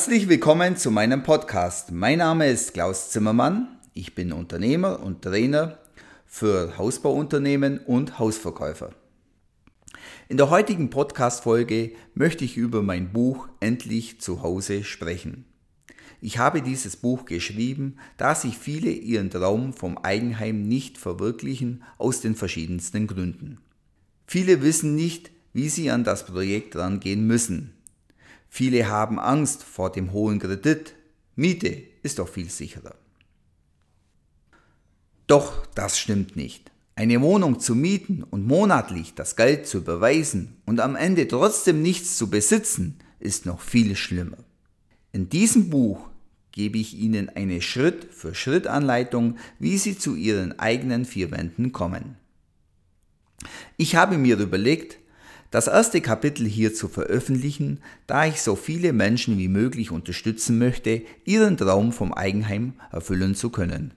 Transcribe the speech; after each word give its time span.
Herzlich 0.00 0.30
willkommen 0.30 0.78
zu 0.78 0.90
meinem 0.90 1.22
Podcast. 1.22 1.92
Mein 1.92 2.20
Name 2.20 2.48
ist 2.48 2.72
Klaus 2.72 3.10
Zimmermann. 3.10 3.68
Ich 3.92 4.14
bin 4.14 4.32
Unternehmer 4.32 5.02
und 5.02 5.20
Trainer 5.20 5.78
für 6.24 6.78
Hausbauunternehmen 6.78 7.80
und 7.80 8.18
Hausverkäufer. 8.18 8.94
In 10.30 10.38
der 10.38 10.48
heutigen 10.48 10.88
Podcast-Folge 10.88 11.92
möchte 12.14 12.46
ich 12.46 12.56
über 12.56 12.80
mein 12.80 13.12
Buch 13.12 13.50
Endlich 13.60 14.22
zu 14.22 14.40
Hause 14.40 14.84
sprechen. 14.84 15.44
Ich 16.22 16.38
habe 16.38 16.62
dieses 16.62 16.96
Buch 16.96 17.26
geschrieben, 17.26 17.98
da 18.16 18.34
sich 18.34 18.56
viele 18.56 18.90
ihren 18.90 19.28
Traum 19.28 19.74
vom 19.74 19.98
Eigenheim 19.98 20.62
nicht 20.62 20.96
verwirklichen, 20.96 21.84
aus 21.98 22.22
den 22.22 22.36
verschiedensten 22.36 23.06
Gründen. 23.06 23.58
Viele 24.26 24.62
wissen 24.62 24.94
nicht, 24.94 25.30
wie 25.52 25.68
sie 25.68 25.90
an 25.90 26.04
das 26.04 26.24
Projekt 26.24 26.74
rangehen 26.74 27.26
müssen. 27.26 27.74
Viele 28.52 28.88
haben 28.88 29.20
Angst 29.20 29.62
vor 29.62 29.92
dem 29.92 30.12
hohen 30.12 30.40
Kredit. 30.40 30.94
Miete 31.36 31.84
ist 32.02 32.18
doch 32.18 32.28
viel 32.28 32.50
sicherer. 32.50 32.96
Doch 35.28 35.64
das 35.66 35.98
stimmt 35.98 36.34
nicht. 36.34 36.72
Eine 36.96 37.22
Wohnung 37.22 37.60
zu 37.60 37.76
mieten 37.76 38.24
und 38.24 38.46
monatlich 38.46 39.14
das 39.14 39.36
Geld 39.36 39.68
zu 39.68 39.78
überweisen 39.78 40.56
und 40.66 40.80
am 40.80 40.96
Ende 40.96 41.28
trotzdem 41.28 41.80
nichts 41.80 42.18
zu 42.18 42.28
besitzen, 42.28 42.98
ist 43.20 43.46
noch 43.46 43.60
viel 43.60 43.94
schlimmer. 43.94 44.38
In 45.12 45.28
diesem 45.28 45.70
Buch 45.70 46.10
gebe 46.50 46.78
ich 46.78 46.98
Ihnen 46.98 47.28
eine 47.28 47.62
Schritt-für-Schritt-Anleitung, 47.62 49.38
wie 49.60 49.78
Sie 49.78 49.96
zu 49.96 50.16
Ihren 50.16 50.58
eigenen 50.58 51.04
vier 51.04 51.30
Wänden 51.30 51.70
kommen. 51.70 52.16
Ich 53.76 53.94
habe 53.94 54.18
mir 54.18 54.36
überlegt, 54.38 54.98
das 55.50 55.66
erste 55.66 56.00
Kapitel 56.00 56.46
hier 56.46 56.72
zu 56.74 56.88
veröffentlichen, 56.88 57.80
da 58.06 58.24
ich 58.26 58.40
so 58.40 58.56
viele 58.56 58.92
Menschen 58.92 59.38
wie 59.38 59.48
möglich 59.48 59.90
unterstützen 59.90 60.58
möchte, 60.58 61.02
ihren 61.24 61.56
Traum 61.56 61.92
vom 61.92 62.14
Eigenheim 62.14 62.74
erfüllen 62.92 63.34
zu 63.34 63.50
können. 63.50 63.92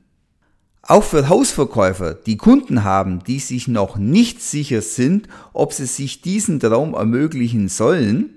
Auch 0.82 1.04
für 1.04 1.30
Hausverkäufer, 1.30 2.14
die 2.14 2.38
Kunden 2.38 2.84
haben, 2.84 3.24
die 3.24 3.40
sich 3.40 3.70
noch 3.70 3.98
nicht 3.98 4.42
sicher 4.42 4.82
sind, 4.82 5.30
ob 5.54 5.72
sie 5.72 5.86
sich 5.86 6.22
diesen 6.22 6.60
Traum 6.60 6.94
ermöglichen 6.94 7.70
sollen, 7.70 8.32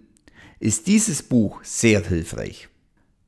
ist 0.60 0.86
dieses 0.86 1.24
Buch 1.24 1.58
sehr 1.64 2.06
hilfreich. 2.06 2.68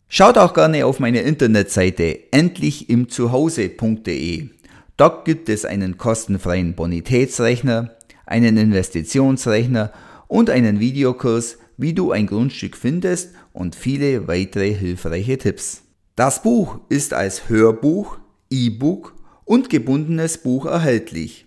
Schaut 0.09 0.39
auch 0.39 0.55
gerne 0.55 0.87
auf 0.87 1.01
meine 1.01 1.23
Internetseite 1.23 2.33
endlichimzuhause.de. 2.33 4.51
Dort 4.97 5.25
gibt 5.25 5.49
es 5.49 5.65
einen 5.65 5.99
kostenfreien 5.99 6.75
Bonitätsrechner, 6.75 7.98
einen 8.29 8.57
Investitionsrechner 8.57 9.93
und 10.29 10.51
einen 10.51 10.81
Videokurs, 10.81 11.59
wie 11.77 11.95
du 11.95 12.13
ein 12.13 12.27
Grundstück 12.27 12.77
findest 12.77 13.31
und 13.53 13.75
viele 13.75 14.29
weitere 14.29 14.73
hilfreiche 14.73 15.39
Tipps. 15.39 15.83
Das 16.17 16.43
Buch 16.43 16.81
ist 16.89 17.15
als 17.15 17.49
Hörbuch, 17.49 18.19
E-Book 18.51 19.15
und 19.45 19.71
gebundenes 19.71 20.39
Buch 20.39 20.67
erhältlich. 20.67 21.47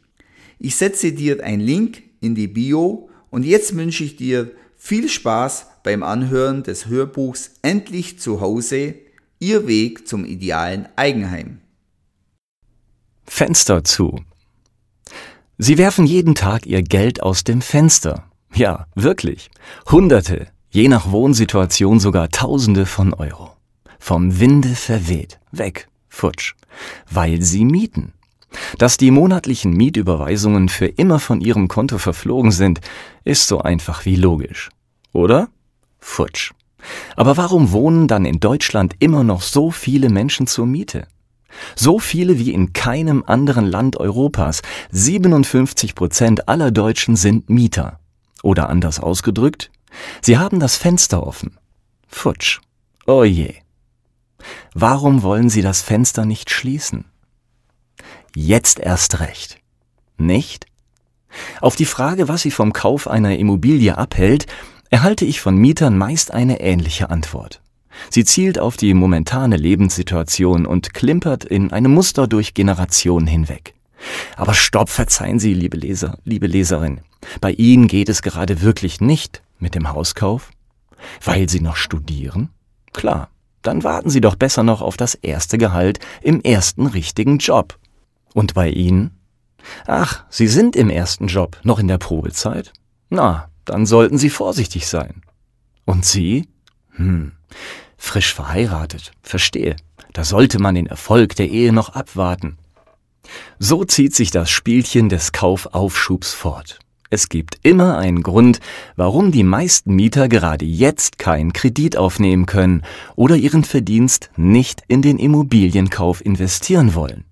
Ich 0.59 0.75
setze 0.75 1.11
dir 1.11 1.43
einen 1.43 1.61
Link 1.61 2.03
in 2.21 2.35
die 2.35 2.47
Bio 2.47 3.09
und 3.29 3.45
jetzt 3.45 3.75
wünsche 3.75 4.03
ich 4.03 4.15
dir 4.15 4.51
viel 4.77 5.09
Spaß 5.09 5.67
beim 5.83 6.03
Anhören 6.03 6.63
des 6.63 6.87
Hörbuchs 6.87 7.51
Endlich 7.61 8.19
zu 8.19 8.41
Hause, 8.41 8.95
Ihr 9.39 9.67
Weg 9.67 10.07
zum 10.07 10.23
idealen 10.23 10.87
Eigenheim. 10.95 11.61
Fenster 13.25 13.83
zu. 13.83 14.19
Sie 15.63 15.77
werfen 15.77 16.07
jeden 16.07 16.33
Tag 16.33 16.65
Ihr 16.65 16.81
Geld 16.81 17.21
aus 17.21 17.43
dem 17.43 17.61
Fenster. 17.61 18.23
Ja, 18.51 18.87
wirklich. 18.95 19.51
Hunderte, 19.91 20.47
je 20.71 20.87
nach 20.87 21.11
Wohnsituation 21.11 21.99
sogar 21.99 22.29
Tausende 22.29 22.87
von 22.87 23.13
Euro. 23.13 23.51
Vom 23.99 24.39
Winde 24.39 24.69
verweht, 24.69 25.39
weg, 25.51 25.87
futsch. 26.09 26.55
Weil 27.11 27.43
Sie 27.43 27.63
mieten. 27.63 28.13
Dass 28.79 28.97
die 28.97 29.11
monatlichen 29.11 29.73
Mietüberweisungen 29.73 30.67
für 30.67 30.87
immer 30.87 31.19
von 31.19 31.41
Ihrem 31.41 31.67
Konto 31.67 31.99
verflogen 31.99 32.51
sind, 32.51 32.81
ist 33.23 33.47
so 33.47 33.61
einfach 33.61 34.03
wie 34.03 34.15
logisch. 34.15 34.71
Oder? 35.13 35.47
Futsch. 35.99 36.53
Aber 37.15 37.37
warum 37.37 37.71
wohnen 37.71 38.07
dann 38.07 38.25
in 38.25 38.39
Deutschland 38.39 38.95
immer 38.97 39.23
noch 39.23 39.43
so 39.43 39.69
viele 39.69 40.09
Menschen 40.09 40.47
zur 40.47 40.65
Miete? 40.65 41.05
So 41.75 41.99
viele 41.99 42.39
wie 42.39 42.53
in 42.53 42.73
keinem 42.73 43.23
anderen 43.25 43.65
Land 43.65 43.97
Europas. 43.97 44.61
57 44.91 45.95
Prozent 45.95 46.47
aller 46.47 46.71
Deutschen 46.71 47.15
sind 47.15 47.49
Mieter. 47.49 47.99
Oder 48.43 48.69
anders 48.69 48.99
ausgedrückt, 48.99 49.71
sie 50.21 50.37
haben 50.37 50.59
das 50.59 50.77
Fenster 50.77 51.25
offen. 51.25 51.57
Futsch. 52.07 52.59
Oh 53.05 53.23
je. 53.23 53.55
Warum 54.73 55.21
wollen 55.23 55.49
sie 55.49 55.61
das 55.61 55.81
Fenster 55.81 56.25
nicht 56.25 56.49
schließen? 56.49 57.05
Jetzt 58.35 58.79
erst 58.79 59.19
recht. 59.19 59.57
Nicht? 60.17 60.65
Auf 61.61 61.75
die 61.75 61.85
Frage, 61.85 62.27
was 62.27 62.41
sie 62.41 62.51
vom 62.51 62.73
Kauf 62.73 63.07
einer 63.07 63.37
Immobilie 63.37 63.97
abhält, 63.97 64.47
erhalte 64.89 65.25
ich 65.25 65.41
von 65.41 65.55
Mietern 65.55 65.97
meist 65.97 66.31
eine 66.31 66.59
ähnliche 66.59 67.09
Antwort. 67.09 67.61
Sie 68.09 68.23
zielt 68.23 68.59
auf 68.59 68.77
die 68.77 68.93
momentane 68.93 69.57
Lebenssituation 69.57 70.65
und 70.65 70.93
klimpert 70.93 71.43
in 71.43 71.71
einem 71.71 71.93
Muster 71.93 72.27
durch 72.27 72.53
Generationen 72.53 73.27
hinweg. 73.27 73.73
Aber 74.35 74.53
stopp, 74.53 74.89
verzeihen 74.89 75.39
Sie, 75.39 75.53
liebe 75.53 75.77
Leser, 75.77 76.17
liebe 76.25 76.47
Leserin. 76.47 77.01
Bei 77.39 77.51
Ihnen 77.51 77.87
geht 77.87 78.09
es 78.09 78.21
gerade 78.21 78.61
wirklich 78.61 79.01
nicht 79.01 79.43
mit 79.59 79.75
dem 79.75 79.89
Hauskauf? 79.89 80.49
Weil 81.23 81.49
Sie 81.49 81.59
noch 81.59 81.75
studieren? 81.75 82.49
Klar, 82.93 83.29
dann 83.61 83.83
warten 83.83 84.09
Sie 84.09 84.21
doch 84.21 84.35
besser 84.35 84.63
noch 84.63 84.81
auf 84.81 84.97
das 84.97 85.15
erste 85.15 85.57
Gehalt 85.57 85.99
im 86.21 86.41
ersten 86.41 86.87
richtigen 86.87 87.37
Job. 87.37 87.77
Und 88.33 88.53
bei 88.53 88.69
Ihnen? 88.69 89.11
Ach, 89.85 90.23
Sie 90.29 90.47
sind 90.47 90.75
im 90.75 90.89
ersten 90.89 91.27
Job, 91.27 91.59
noch 91.63 91.79
in 91.79 91.87
der 91.87 91.99
Probezeit? 91.99 92.73
Na, 93.09 93.49
dann 93.65 93.85
sollten 93.85 94.17
Sie 94.17 94.29
vorsichtig 94.29 94.87
sein. 94.87 95.21
Und 95.85 96.05
Sie? 96.05 96.47
Hm, 96.95 97.33
frisch 97.97 98.33
verheiratet, 98.33 99.11
verstehe. 99.21 99.75
Da 100.13 100.23
sollte 100.23 100.59
man 100.59 100.75
den 100.75 100.87
Erfolg 100.87 101.35
der 101.35 101.49
Ehe 101.49 101.71
noch 101.71 101.89
abwarten. 101.89 102.57
So 103.59 103.85
zieht 103.85 104.15
sich 104.15 104.31
das 104.31 104.49
Spielchen 104.49 105.09
des 105.09 105.31
Kaufaufschubs 105.31 106.33
fort. 106.33 106.79
Es 107.09 107.27
gibt 107.27 107.57
immer 107.63 107.97
einen 107.97 108.23
Grund, 108.23 108.61
warum 108.95 109.31
die 109.31 109.43
meisten 109.43 109.93
Mieter 109.95 110.29
gerade 110.29 110.65
jetzt 110.65 111.19
keinen 111.19 111.51
Kredit 111.51 111.97
aufnehmen 111.97 112.45
können 112.45 112.83
oder 113.15 113.35
ihren 113.35 113.65
Verdienst 113.65 114.31
nicht 114.37 114.83
in 114.87 115.01
den 115.01 115.19
Immobilienkauf 115.19 116.25
investieren 116.25 116.95
wollen. 116.95 117.25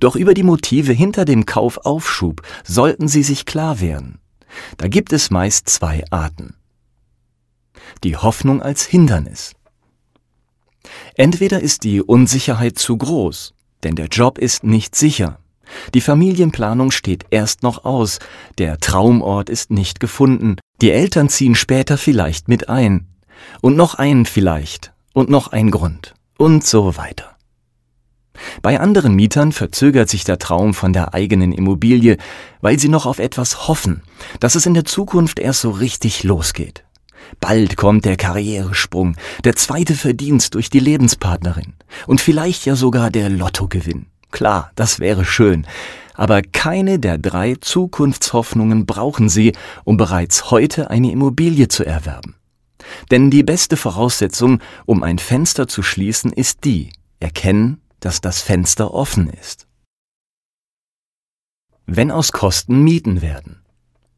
Doch 0.00 0.16
über 0.16 0.34
die 0.34 0.42
Motive 0.42 0.92
hinter 0.92 1.26
dem 1.26 1.44
Kaufaufschub 1.44 2.42
sollten 2.64 3.08
Sie 3.08 3.22
sich 3.22 3.44
klar 3.44 3.80
werden. 3.80 4.18
Da 4.78 4.88
gibt 4.88 5.12
es 5.12 5.30
meist 5.30 5.68
zwei 5.68 6.02
Arten. 6.10 6.54
Die 8.02 8.16
Hoffnung 8.16 8.62
als 8.62 8.86
Hindernis. 8.86 9.52
Entweder 11.14 11.60
ist 11.60 11.84
die 11.84 12.00
Unsicherheit 12.00 12.78
zu 12.78 12.96
groß, 12.96 13.52
denn 13.82 13.94
der 13.94 14.06
Job 14.06 14.38
ist 14.38 14.64
nicht 14.64 14.94
sicher. 14.94 15.38
Die 15.94 16.00
Familienplanung 16.00 16.90
steht 16.90 17.26
erst 17.30 17.62
noch 17.62 17.84
aus, 17.84 18.18
der 18.58 18.78
Traumort 18.78 19.50
ist 19.50 19.70
nicht 19.70 20.00
gefunden, 20.00 20.56
die 20.80 20.90
Eltern 20.90 21.28
ziehen 21.28 21.54
später 21.54 21.98
vielleicht 21.98 22.48
mit 22.48 22.68
ein. 22.68 23.06
Und 23.60 23.76
noch 23.76 23.94
einen 23.94 24.26
vielleicht, 24.26 24.92
und 25.12 25.28
noch 25.28 25.48
ein 25.48 25.70
Grund, 25.70 26.14
und 26.38 26.64
so 26.64 26.96
weiter. 26.96 27.36
Bei 28.62 28.80
anderen 28.80 29.14
Mietern 29.14 29.52
verzögert 29.52 30.08
sich 30.08 30.24
der 30.24 30.38
Traum 30.38 30.72
von 30.72 30.92
der 30.94 31.12
eigenen 31.12 31.52
Immobilie, 31.52 32.16
weil 32.62 32.78
sie 32.78 32.88
noch 32.88 33.04
auf 33.04 33.18
etwas 33.18 33.68
hoffen, 33.68 34.02
dass 34.40 34.54
es 34.54 34.64
in 34.64 34.74
der 34.74 34.86
Zukunft 34.86 35.38
erst 35.38 35.60
so 35.60 35.70
richtig 35.70 36.22
losgeht. 36.24 36.84
Bald 37.40 37.76
kommt 37.76 38.04
der 38.04 38.16
Karrieresprung, 38.16 39.16
der 39.44 39.56
zweite 39.56 39.94
Verdienst 39.94 40.54
durch 40.54 40.70
die 40.70 40.80
Lebenspartnerin 40.80 41.74
und 42.06 42.20
vielleicht 42.20 42.66
ja 42.66 42.76
sogar 42.76 43.10
der 43.10 43.28
Lottogewinn. 43.28 44.06
Klar, 44.30 44.70
das 44.74 45.00
wäre 45.00 45.24
schön, 45.24 45.66
aber 46.14 46.42
keine 46.42 46.98
der 46.98 47.18
drei 47.18 47.56
Zukunftshoffnungen 47.60 48.86
brauchen 48.86 49.28
Sie, 49.28 49.54
um 49.84 49.96
bereits 49.96 50.50
heute 50.50 50.90
eine 50.90 51.10
Immobilie 51.10 51.68
zu 51.68 51.84
erwerben. 51.84 52.34
Denn 53.10 53.30
die 53.30 53.42
beste 53.42 53.76
Voraussetzung, 53.76 54.60
um 54.86 55.02
ein 55.02 55.18
Fenster 55.18 55.66
zu 55.66 55.82
schließen, 55.82 56.32
ist 56.32 56.64
die, 56.64 56.92
erkennen, 57.20 57.80
dass 58.00 58.20
das 58.20 58.42
Fenster 58.42 58.92
offen 58.92 59.30
ist. 59.30 59.66
Wenn 61.86 62.10
aus 62.10 62.32
Kosten 62.32 62.82
Mieten 62.82 63.22
werden. 63.22 63.62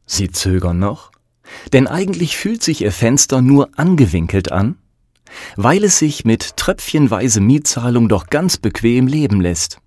Sie 0.04 0.30
zögern 0.30 0.78
noch? 0.78 1.11
Denn 1.72 1.86
eigentlich 1.86 2.36
fühlt 2.36 2.62
sich 2.62 2.82
Ihr 2.82 2.92
Fenster 2.92 3.42
nur 3.42 3.70
angewinkelt 3.76 4.52
an, 4.52 4.76
weil 5.56 5.84
es 5.84 5.98
sich 5.98 6.24
mit 6.24 6.56
tröpfchenweise 6.56 7.40
Mietzahlung 7.40 8.08
doch 8.08 8.26
ganz 8.26 8.56
bequem 8.56 9.06
leben 9.06 9.40
lässt 9.40 9.78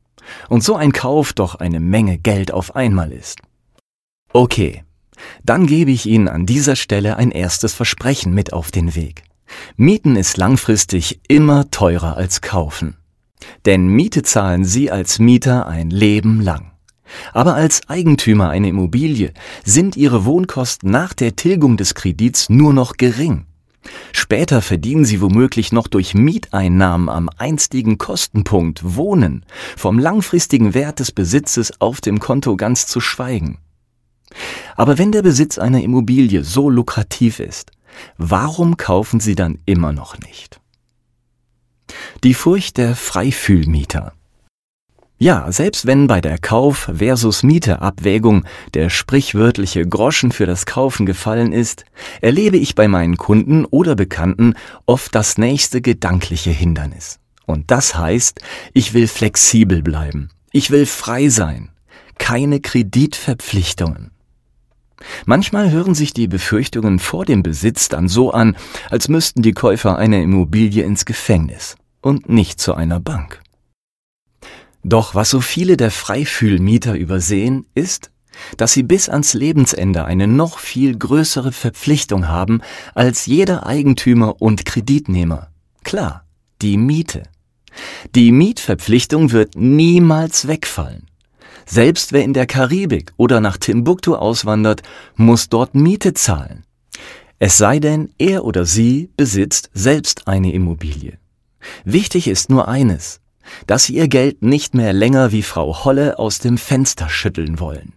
und 0.50 0.64
so 0.64 0.76
ein 0.76 0.92
Kauf 0.92 1.34
doch 1.34 1.56
eine 1.56 1.80
Menge 1.80 2.18
Geld 2.18 2.52
auf 2.52 2.76
einmal 2.76 3.12
ist. 3.12 3.40
Okay, 4.34 4.84
dann 5.44 5.66
gebe 5.68 5.92
ich 5.92 6.06
Ihnen 6.06 6.28
an 6.28 6.46
dieser 6.46 6.76
Stelle 6.76 7.18
ein 7.18 7.32
erstes 7.32 7.74
Versprechen 7.74 8.34
mit 8.34 8.54
auf 8.54 8.72
den 8.72 8.96
Weg. 8.96 9.24
Mieten 9.78 10.16
ist 10.16 10.38
langfristig 10.38 11.20
immer 11.28 11.70
teurer 11.72 12.18
als 12.18 12.42
kaufen. 12.42 12.98
Denn 13.66 13.88
Miete 13.88 14.24
zahlen 14.24 14.66
Sie 14.66 14.92
als 14.92 15.20
Mieter 15.20 15.68
ein 15.68 15.90
Leben 15.90 16.42
lang. 16.42 16.72
Aber 17.34 17.56
als 17.56 17.88
Eigentümer 17.88 18.50
einer 18.50 18.68
Immobilie 18.68 19.34
sind 19.64 19.96
Ihre 19.96 20.26
Wohnkosten 20.26 20.90
nach 20.90 21.14
der 21.14 21.36
Tilgung 21.36 21.78
des 21.78 21.96
Kredits 21.96 22.50
nur 22.50 22.74
noch 22.74 22.98
gering. 22.98 23.46
Später 24.14 24.62
verdienen 24.62 25.06
Sie 25.06 25.22
womöglich 25.22 25.72
noch 25.72 25.88
durch 25.88 26.16
Mieteinnahmen 26.16 27.10
am 27.10 27.30
einstigen 27.38 27.98
Kostenpunkt 27.98 28.96
Wohnen, 28.96 29.46
vom 29.78 30.00
langfristigen 30.00 30.74
Wert 30.74 31.00
des 31.00 31.12
Besitzes 31.12 31.80
auf 31.80 32.02
dem 32.02 32.20
Konto 32.20 32.56
ganz 32.56 32.88
zu 32.88 33.00
schweigen. 33.00 33.60
Aber 34.76 34.98
wenn 34.98 35.12
der 35.12 35.22
Besitz 35.22 35.58
einer 35.58 35.82
Immobilie 35.82 36.44
so 36.44 36.70
lukrativ 36.70 37.40
ist, 37.40 37.72
warum 38.18 38.78
kaufen 38.78 39.20
Sie 39.20 39.36
dann 39.36 39.60
immer 39.66 39.94
noch 39.94 40.18
nicht? 40.20 40.60
Die 42.24 42.34
Furcht 42.34 42.78
der 42.78 42.96
Freifühlmieter. 42.96 44.14
Ja, 45.18 45.50
selbst 45.50 45.86
wenn 45.86 46.08
bei 46.08 46.20
der 46.20 46.38
Kauf 46.38 46.90
versus 46.94 47.42
Miete 47.42 47.82
Abwägung 47.82 48.44
der 48.74 48.90
sprichwörtliche 48.90 49.88
Groschen 49.88 50.34
für 50.34 50.46
das 50.46 50.66
Kaufen 50.66 51.06
gefallen 51.06 51.54
ist, 51.54 51.86
erlebe 52.20 52.58
ich 52.58 52.76
bei 52.76 52.90
meinen 52.90 53.16
Kunden 53.16 53.64
oder 53.64 53.96
Bekannten 53.96 54.56
oft 54.86 55.16
das 55.16 55.38
nächste 55.38 55.82
gedankliche 55.82 56.50
Hindernis. 56.50 57.20
Und 57.46 57.72
das 57.72 57.96
heißt, 57.96 58.42
ich 58.74 58.94
will 58.94 59.08
flexibel 59.08 59.82
bleiben. 59.82 60.32
Ich 60.52 60.70
will 60.70 60.86
frei 60.86 61.30
sein. 61.30 61.70
Keine 62.18 62.60
Kreditverpflichtungen. 62.60 64.12
Manchmal 65.26 65.72
hören 65.72 65.96
sich 65.96 66.14
die 66.14 66.28
Befürchtungen 66.28 67.00
vor 67.00 67.24
dem 67.24 67.42
Besitz 67.42 67.88
dann 67.88 68.10
so 68.10 68.32
an, 68.32 68.58
als 68.90 69.08
müssten 69.08 69.42
die 69.42 69.54
Käufer 69.54 69.98
einer 69.98 70.22
Immobilie 70.22 70.84
ins 70.84 71.06
Gefängnis 71.06 71.78
und 72.02 72.28
nicht 72.28 72.60
zu 72.60 72.74
einer 72.74 73.00
Bank. 73.00 73.45
Doch 74.88 75.16
was 75.16 75.32
so 75.32 75.42
viele 75.42 75.78
der 75.78 75.90
Freifühlmieter 75.90 76.94
übersehen, 76.94 77.66
ist, 77.74 78.12
dass 78.56 78.74
sie 78.74 78.84
bis 78.84 79.10
ans 79.10 79.34
Lebensende 79.34 80.06
eine 80.06 80.28
noch 80.28 80.60
viel 80.60 80.96
größere 80.96 81.52
Verpflichtung 81.52 82.28
haben 82.28 82.62
als 82.94 83.26
jeder 83.26 83.66
Eigentümer 83.66 84.40
und 84.44 84.64
Kreditnehmer. 84.64 85.48
Klar, 85.84 86.28
die 86.62 86.78
Miete. 86.78 87.24
Die 88.14 88.32
Mietverpflichtung 88.32 89.32
wird 89.32 89.56
niemals 89.56 90.48
wegfallen. 90.48 91.08
Selbst 91.66 92.14
wer 92.14 92.24
in 92.24 92.34
der 92.34 92.46
Karibik 92.46 93.12
oder 93.18 93.42
nach 93.42 93.58
Timbuktu 93.58 94.14
auswandert, 94.14 94.84
muss 95.16 95.50
dort 95.50 95.74
Miete 95.74 96.14
zahlen. 96.14 96.64
Es 97.40 97.58
sei 97.58 97.80
denn, 97.80 98.14
er 98.20 98.46
oder 98.46 98.66
sie 98.66 99.10
besitzt 99.18 99.72
selbst 99.74 100.28
eine 100.28 100.54
Immobilie. 100.54 101.18
Wichtig 101.86 102.28
ist 102.28 102.52
nur 102.52 102.68
eines, 102.68 103.20
dass 103.68 103.86
sie 103.86 103.96
ihr 103.96 104.08
Geld 104.08 104.42
nicht 104.42 104.74
mehr 104.74 104.94
länger 104.94 105.32
wie 105.32 105.44
Frau 105.44 105.86
Holle 105.86 106.20
aus 106.20 106.40
dem 106.40 106.58
Fenster 106.58 107.10
schütteln 107.10 107.60
wollen. 107.60 107.94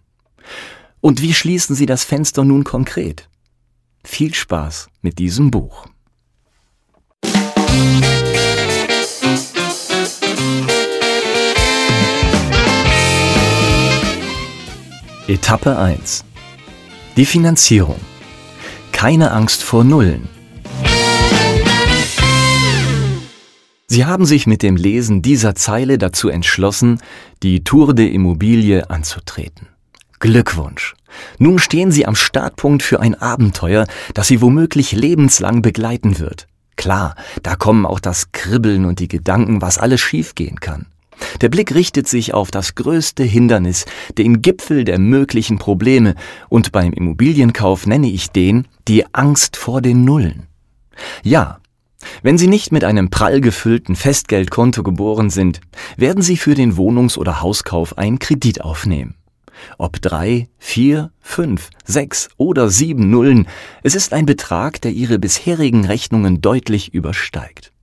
Und 1.01 1.21
wie 1.21 1.33
schließen 1.33 1.75
Sie 1.75 1.85
das 1.85 2.03
Fenster 2.03 2.43
nun 2.43 2.63
konkret? 2.63 3.29
Viel 4.03 4.33
Spaß 4.33 4.87
mit 5.01 5.19
diesem 5.19 5.51
Buch. 5.51 5.85
Etappe 15.27 15.77
1 15.77 16.25
Die 17.15 17.25
Finanzierung. 17.25 17.99
Keine 18.91 19.31
Angst 19.31 19.61
vor 19.61 19.83
Nullen. 19.83 20.27
Sie 23.91 24.05
haben 24.05 24.27
sich 24.27 24.45
mit 24.45 24.61
dem 24.61 24.75
Lesen 24.75 25.23
dieser 25.23 25.55
Zeile 25.55 25.97
dazu 25.97 26.29
entschlossen, 26.29 27.01
die 27.41 27.63
Tour 27.63 27.95
de 27.95 28.07
Immobilie 28.07 28.87
anzutreten. 28.87 29.67
Glückwunsch! 30.19 30.93
Nun 31.39 31.57
stehen 31.57 31.91
Sie 31.91 32.05
am 32.05 32.13
Startpunkt 32.13 32.83
für 32.83 32.99
ein 32.99 33.15
Abenteuer, 33.15 33.87
das 34.13 34.27
Sie 34.27 34.43
womöglich 34.43 34.91
lebenslang 34.91 35.63
begleiten 35.63 36.19
wird. 36.19 36.47
Klar, 36.75 37.15
da 37.41 37.55
kommen 37.55 37.87
auch 37.87 37.99
das 37.99 38.31
Kribbeln 38.31 38.85
und 38.85 38.99
die 38.99 39.07
Gedanken, 39.07 39.59
was 39.63 39.79
alles 39.79 40.01
schiefgehen 40.01 40.59
kann. 40.59 40.85
Der 41.41 41.49
Blick 41.49 41.73
richtet 41.73 42.07
sich 42.07 42.35
auf 42.35 42.51
das 42.51 42.75
größte 42.75 43.23
Hindernis, 43.23 43.85
den 44.19 44.43
Gipfel 44.43 44.83
der 44.83 44.99
möglichen 44.99 45.57
Probleme, 45.57 46.13
und 46.47 46.71
beim 46.71 46.93
Immobilienkauf 46.93 47.87
nenne 47.87 48.11
ich 48.11 48.29
den 48.29 48.67
die 48.87 49.03
Angst 49.15 49.57
vor 49.57 49.81
den 49.81 50.05
Nullen. 50.05 50.43
Ja, 51.23 51.59
wenn 52.21 52.37
Sie 52.37 52.47
nicht 52.47 52.71
mit 52.71 52.83
einem 52.83 53.09
prall 53.09 53.41
gefüllten 53.41 53.95
Festgeldkonto 53.95 54.83
geboren 54.83 55.29
sind, 55.29 55.61
werden 55.97 56.21
Sie 56.21 56.37
für 56.37 56.55
den 56.55 56.77
Wohnungs- 56.77 57.17
oder 57.17 57.41
Hauskauf 57.41 57.97
einen 57.97 58.19
Kredit 58.19 58.61
aufnehmen. 58.61 59.15
Ob 59.77 60.01
drei, 60.01 60.47
vier, 60.57 61.11
fünf, 61.19 61.69
sechs 61.85 62.29
oder 62.37 62.69
sieben 62.69 63.09
Nullen, 63.09 63.47
es 63.83 63.95
ist 63.95 64.13
ein 64.13 64.25
Betrag, 64.25 64.81
der 64.81 64.91
Ihre 64.91 65.19
bisherigen 65.19 65.85
Rechnungen 65.85 66.41
deutlich 66.41 66.93
übersteigt. 66.93 67.73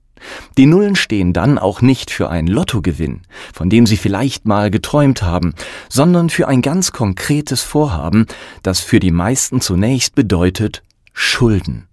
Die 0.57 0.65
Nullen 0.65 0.95
stehen 0.95 1.31
dann 1.33 1.59
auch 1.59 1.81
nicht 1.81 2.09
für 2.09 2.29
einen 2.29 2.47
Lottogewinn, 2.47 3.21
von 3.53 3.69
dem 3.69 3.85
Sie 3.85 3.97
vielleicht 3.97 4.45
mal 4.45 4.71
geträumt 4.71 5.21
haben, 5.21 5.53
sondern 5.89 6.29
für 6.31 6.47
ein 6.47 6.63
ganz 6.63 6.91
konkretes 6.91 7.61
Vorhaben, 7.61 8.25
das 8.63 8.79
für 8.79 8.99
die 8.99 9.11
meisten 9.11 9.61
zunächst 9.61 10.15
bedeutet 10.15 10.81
Schulden. 11.13 11.87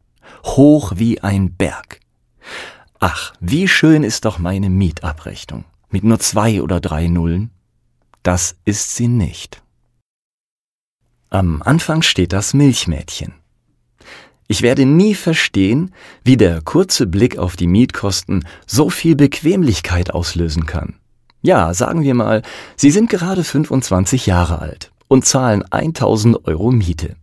Hoch 0.45 0.93
wie 0.97 1.21
ein 1.21 1.55
Berg. 1.55 2.01
Ach, 2.99 3.33
wie 3.41 3.69
schön 3.69 4.03
ist 4.03 4.25
doch 4.25 4.39
meine 4.39 4.71
Mietabrechnung. 4.71 5.65
Mit 5.91 6.05
nur 6.05 6.19
zwei 6.21 6.63
oder 6.63 6.81
drei 6.81 7.09
Nullen. 7.09 7.51
Das 8.23 8.57
ist 8.65 8.97
sie 8.97 9.09
nicht. 9.09 9.63
Am 11.31 11.63
Anfang 11.63 12.03
steht 12.03 12.33
das 12.33 12.55
Milchmädchen. 12.55 13.35
Ich 14.47 14.63
werde 14.63 14.87
nie 14.87 15.15
verstehen, 15.15 15.95
wie 16.23 16.37
der 16.37 16.61
kurze 16.61 17.07
Blick 17.07 17.39
auf 17.39 17.57
die 17.57 17.67
Mietkosten 17.67 18.47
so 18.67 18.91
viel 18.91 19.17
Bequemlichkeit 19.17 20.13
auslösen 20.13 20.67
kann. 20.67 20.95
Ja, 21.43 21.75
sagen 21.75 22.03
wir 22.03 22.15
mal, 22.15 22.43
Sie 22.77 22.91
sind 22.91 23.11
gerade 23.11 23.45
25 23.45 24.27
Jahre 24.27 24.61
alt 24.61 24.93
und 25.09 25.27
zahlen 25.27 25.65
1000 25.71 26.47
Euro 26.47 26.71
Miete. 26.71 27.17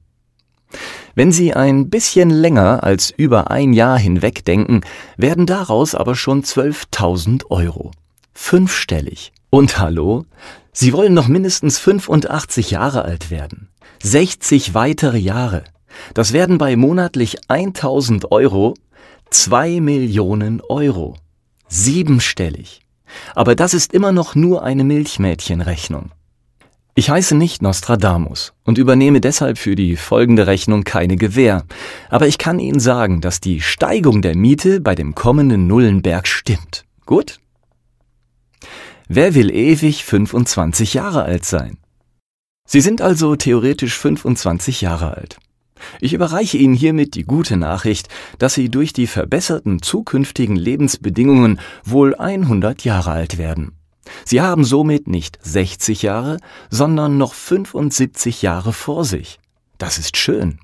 Wenn 1.15 1.31
Sie 1.31 1.53
ein 1.53 1.89
bisschen 1.89 2.29
länger 2.29 2.83
als 2.83 3.11
über 3.11 3.51
ein 3.51 3.73
Jahr 3.73 3.97
hinweg 3.97 4.45
denken, 4.45 4.81
werden 5.17 5.45
daraus 5.45 5.95
aber 5.95 6.15
schon 6.15 6.43
12.000 6.43 7.45
Euro. 7.49 7.91
Fünfstellig. 8.33 9.33
Und 9.49 9.79
hallo? 9.79 10.25
Sie 10.73 10.93
wollen 10.93 11.13
noch 11.13 11.27
mindestens 11.27 11.77
85 11.79 12.71
Jahre 12.71 13.03
alt 13.03 13.29
werden. 13.29 13.69
60 14.03 14.73
weitere 14.73 15.17
Jahre. 15.17 15.63
Das 16.13 16.33
werden 16.33 16.57
bei 16.57 16.75
monatlich 16.75 17.37
1000 17.49 18.31
Euro 18.31 18.75
2 19.29 19.81
Millionen 19.81 20.61
Euro. 20.61 21.15
Siebenstellig. 21.67 22.81
Aber 23.35 23.55
das 23.55 23.73
ist 23.73 23.93
immer 23.93 24.11
noch 24.11 24.35
nur 24.35 24.63
eine 24.63 24.83
Milchmädchenrechnung. 24.83 26.11
Ich 26.93 27.09
heiße 27.09 27.35
nicht 27.35 27.61
Nostradamus 27.61 28.53
und 28.65 28.77
übernehme 28.77 29.21
deshalb 29.21 29.57
für 29.57 29.75
die 29.75 29.95
folgende 29.95 30.45
Rechnung 30.45 30.83
keine 30.83 31.15
Gewähr, 31.15 31.63
aber 32.09 32.27
ich 32.27 32.37
kann 32.37 32.59
Ihnen 32.59 32.81
sagen, 32.81 33.21
dass 33.21 33.39
die 33.39 33.61
Steigung 33.61 34.21
der 34.21 34.35
Miete 34.35 34.81
bei 34.81 34.93
dem 34.93 35.15
kommenden 35.15 35.67
Nullenberg 35.67 36.27
stimmt. 36.27 36.83
Gut? 37.05 37.39
Wer 39.07 39.35
will 39.35 39.51
ewig 39.51 40.03
25 40.03 40.93
Jahre 40.93 41.23
alt 41.23 41.45
sein? 41.45 41.77
Sie 42.67 42.81
sind 42.81 43.01
also 43.01 43.37
theoretisch 43.37 43.97
25 43.97 44.81
Jahre 44.81 45.15
alt. 45.15 45.37
Ich 45.99 46.13
überreiche 46.13 46.57
Ihnen 46.57 46.75
hiermit 46.75 47.15
die 47.15 47.23
gute 47.23 47.57
Nachricht, 47.57 48.09
dass 48.37 48.53
Sie 48.53 48.69
durch 48.69 48.93
die 48.93 49.07
verbesserten 49.07 49.81
zukünftigen 49.81 50.55
Lebensbedingungen 50.55 51.59
wohl 51.83 52.15
100 52.15 52.83
Jahre 52.83 53.11
alt 53.11 53.37
werden. 53.37 53.80
Sie 54.25 54.41
haben 54.41 54.63
somit 54.63 55.07
nicht 55.07 55.39
60 55.41 56.01
Jahre, 56.01 56.37
sondern 56.69 57.17
noch 57.17 57.33
75 57.33 58.41
Jahre 58.41 58.73
vor 58.73 59.05
sich. 59.05 59.39
Das 59.77 59.97
ist 59.97 60.17
schön. 60.17 60.59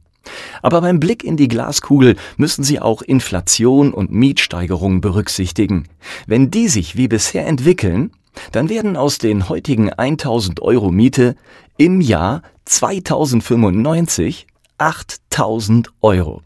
Aber 0.61 0.81
beim 0.81 0.99
Blick 0.99 1.23
in 1.23 1.37
die 1.37 1.47
Glaskugel 1.47 2.15
müssen 2.35 2.63
Sie 2.63 2.79
auch 2.79 3.01
Inflation 3.01 3.93
und 3.93 4.11
Mietsteigerung 4.11 5.01
berücksichtigen. 5.01 5.87
Wenn 6.25 6.51
die 6.51 6.67
sich 6.67 6.97
wie 6.97 7.07
bisher 7.07 7.47
entwickeln, 7.47 8.11
dann 8.51 8.69
werden 8.69 8.97
aus 8.97 9.17
den 9.17 9.49
heutigen 9.49 9.91
1000 9.91 10.61
Euro 10.61 10.91
Miete 10.91 11.35
im 11.77 12.01
Jahr 12.01 12.41
2095 12.65 14.47
8000 14.77 15.89
Euro. 16.01 16.41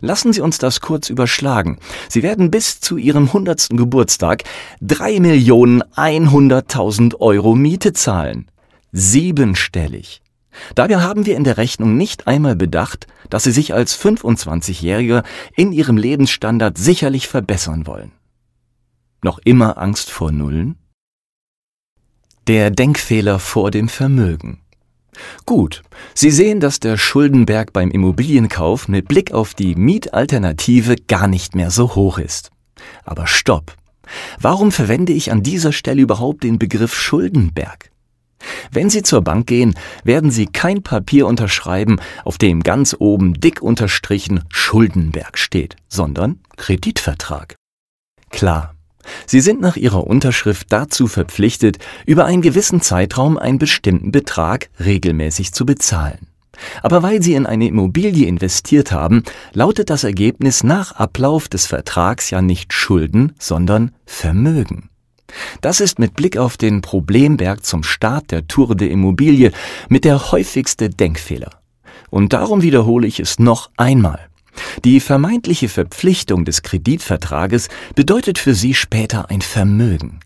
Lassen 0.00 0.32
Sie 0.32 0.40
uns 0.40 0.58
das 0.58 0.80
kurz 0.80 1.10
überschlagen. 1.10 1.78
Sie 2.08 2.22
werden 2.22 2.50
bis 2.50 2.80
zu 2.80 2.96
Ihrem 2.96 3.30
hundertsten 3.32 3.76
Geburtstag 3.76 4.44
3.100.000 4.82 7.20
Euro 7.20 7.54
Miete 7.54 7.92
zahlen. 7.92 8.50
Siebenstellig. 8.92 10.22
Dabei 10.74 10.96
haben 10.96 11.26
wir 11.26 11.36
in 11.36 11.44
der 11.44 11.58
Rechnung 11.58 11.96
nicht 11.96 12.26
einmal 12.26 12.56
bedacht, 12.56 13.06
dass 13.28 13.44
Sie 13.44 13.52
sich 13.52 13.72
als 13.72 13.96
25-Jähriger 13.98 15.22
in 15.56 15.72
Ihrem 15.72 15.96
Lebensstandard 15.96 16.76
sicherlich 16.76 17.28
verbessern 17.28 17.86
wollen. 17.86 18.12
Noch 19.22 19.38
immer 19.44 19.78
Angst 19.78 20.10
vor 20.10 20.32
Nullen? 20.32 20.76
Der 22.46 22.70
Denkfehler 22.70 23.38
vor 23.38 23.70
dem 23.70 23.88
Vermögen. 23.88 24.60
Gut, 25.46 25.82
Sie 26.14 26.30
sehen, 26.30 26.60
dass 26.60 26.80
der 26.80 26.96
Schuldenberg 26.96 27.72
beim 27.72 27.90
Immobilienkauf 27.90 28.88
mit 28.88 29.08
Blick 29.08 29.32
auf 29.32 29.54
die 29.54 29.74
Mietalternative 29.74 30.96
gar 31.08 31.26
nicht 31.26 31.54
mehr 31.54 31.70
so 31.70 31.94
hoch 31.94 32.18
ist. 32.18 32.50
Aber 33.04 33.26
stopp! 33.26 33.74
Warum 34.40 34.72
verwende 34.72 35.12
ich 35.12 35.30
an 35.30 35.42
dieser 35.42 35.72
Stelle 35.72 36.02
überhaupt 36.02 36.42
den 36.42 36.58
Begriff 36.58 36.94
Schuldenberg? 36.94 37.90
Wenn 38.72 38.90
Sie 38.90 39.02
zur 39.02 39.22
Bank 39.22 39.46
gehen, 39.46 39.74
werden 40.02 40.30
Sie 40.30 40.46
kein 40.46 40.82
Papier 40.82 41.26
unterschreiben, 41.26 42.00
auf 42.24 42.38
dem 42.38 42.62
ganz 42.62 42.96
oben 42.98 43.34
dick 43.34 43.60
unterstrichen 43.60 44.44
Schuldenberg 44.50 45.38
steht, 45.38 45.76
sondern 45.88 46.40
Kreditvertrag. 46.56 47.56
Klar, 48.30 48.74
Sie 49.26 49.40
sind 49.40 49.60
nach 49.60 49.76
Ihrer 49.76 50.06
Unterschrift 50.06 50.66
dazu 50.70 51.06
verpflichtet, 51.06 51.78
über 52.06 52.24
einen 52.24 52.42
gewissen 52.42 52.80
Zeitraum 52.80 53.38
einen 53.38 53.58
bestimmten 53.58 54.12
Betrag 54.12 54.70
regelmäßig 54.78 55.52
zu 55.52 55.66
bezahlen. 55.66 56.28
Aber 56.82 57.02
weil 57.02 57.22
Sie 57.22 57.34
in 57.34 57.46
eine 57.46 57.66
Immobilie 57.66 58.26
investiert 58.26 58.92
haben, 58.92 59.22
lautet 59.52 59.90
das 59.90 60.04
Ergebnis 60.04 60.62
nach 60.62 60.92
Ablauf 60.92 61.48
des 61.48 61.66
Vertrags 61.66 62.30
ja 62.30 62.42
nicht 62.42 62.72
Schulden, 62.72 63.32
sondern 63.38 63.92
Vermögen. 64.04 64.90
Das 65.60 65.80
ist 65.80 65.98
mit 65.98 66.14
Blick 66.14 66.36
auf 66.36 66.56
den 66.56 66.82
Problemberg 66.82 67.64
zum 67.64 67.82
Start 67.82 68.30
der 68.30 68.46
Tour 68.46 68.74
de 68.74 68.90
Immobilie 68.90 69.52
mit 69.88 70.04
der 70.04 70.32
häufigste 70.32 70.90
Denkfehler. 70.90 71.50
Und 72.10 72.32
darum 72.32 72.62
wiederhole 72.62 73.06
ich 73.06 73.20
es 73.20 73.38
noch 73.38 73.70
einmal. 73.76 74.29
Die 74.84 75.00
vermeintliche 75.00 75.68
Verpflichtung 75.68 76.44
des 76.44 76.62
Kreditvertrages 76.62 77.68
bedeutet 77.94 78.38
für 78.38 78.54
Sie 78.54 78.74
später 78.74 79.30
ein 79.30 79.40
Vermögen. 79.40 80.20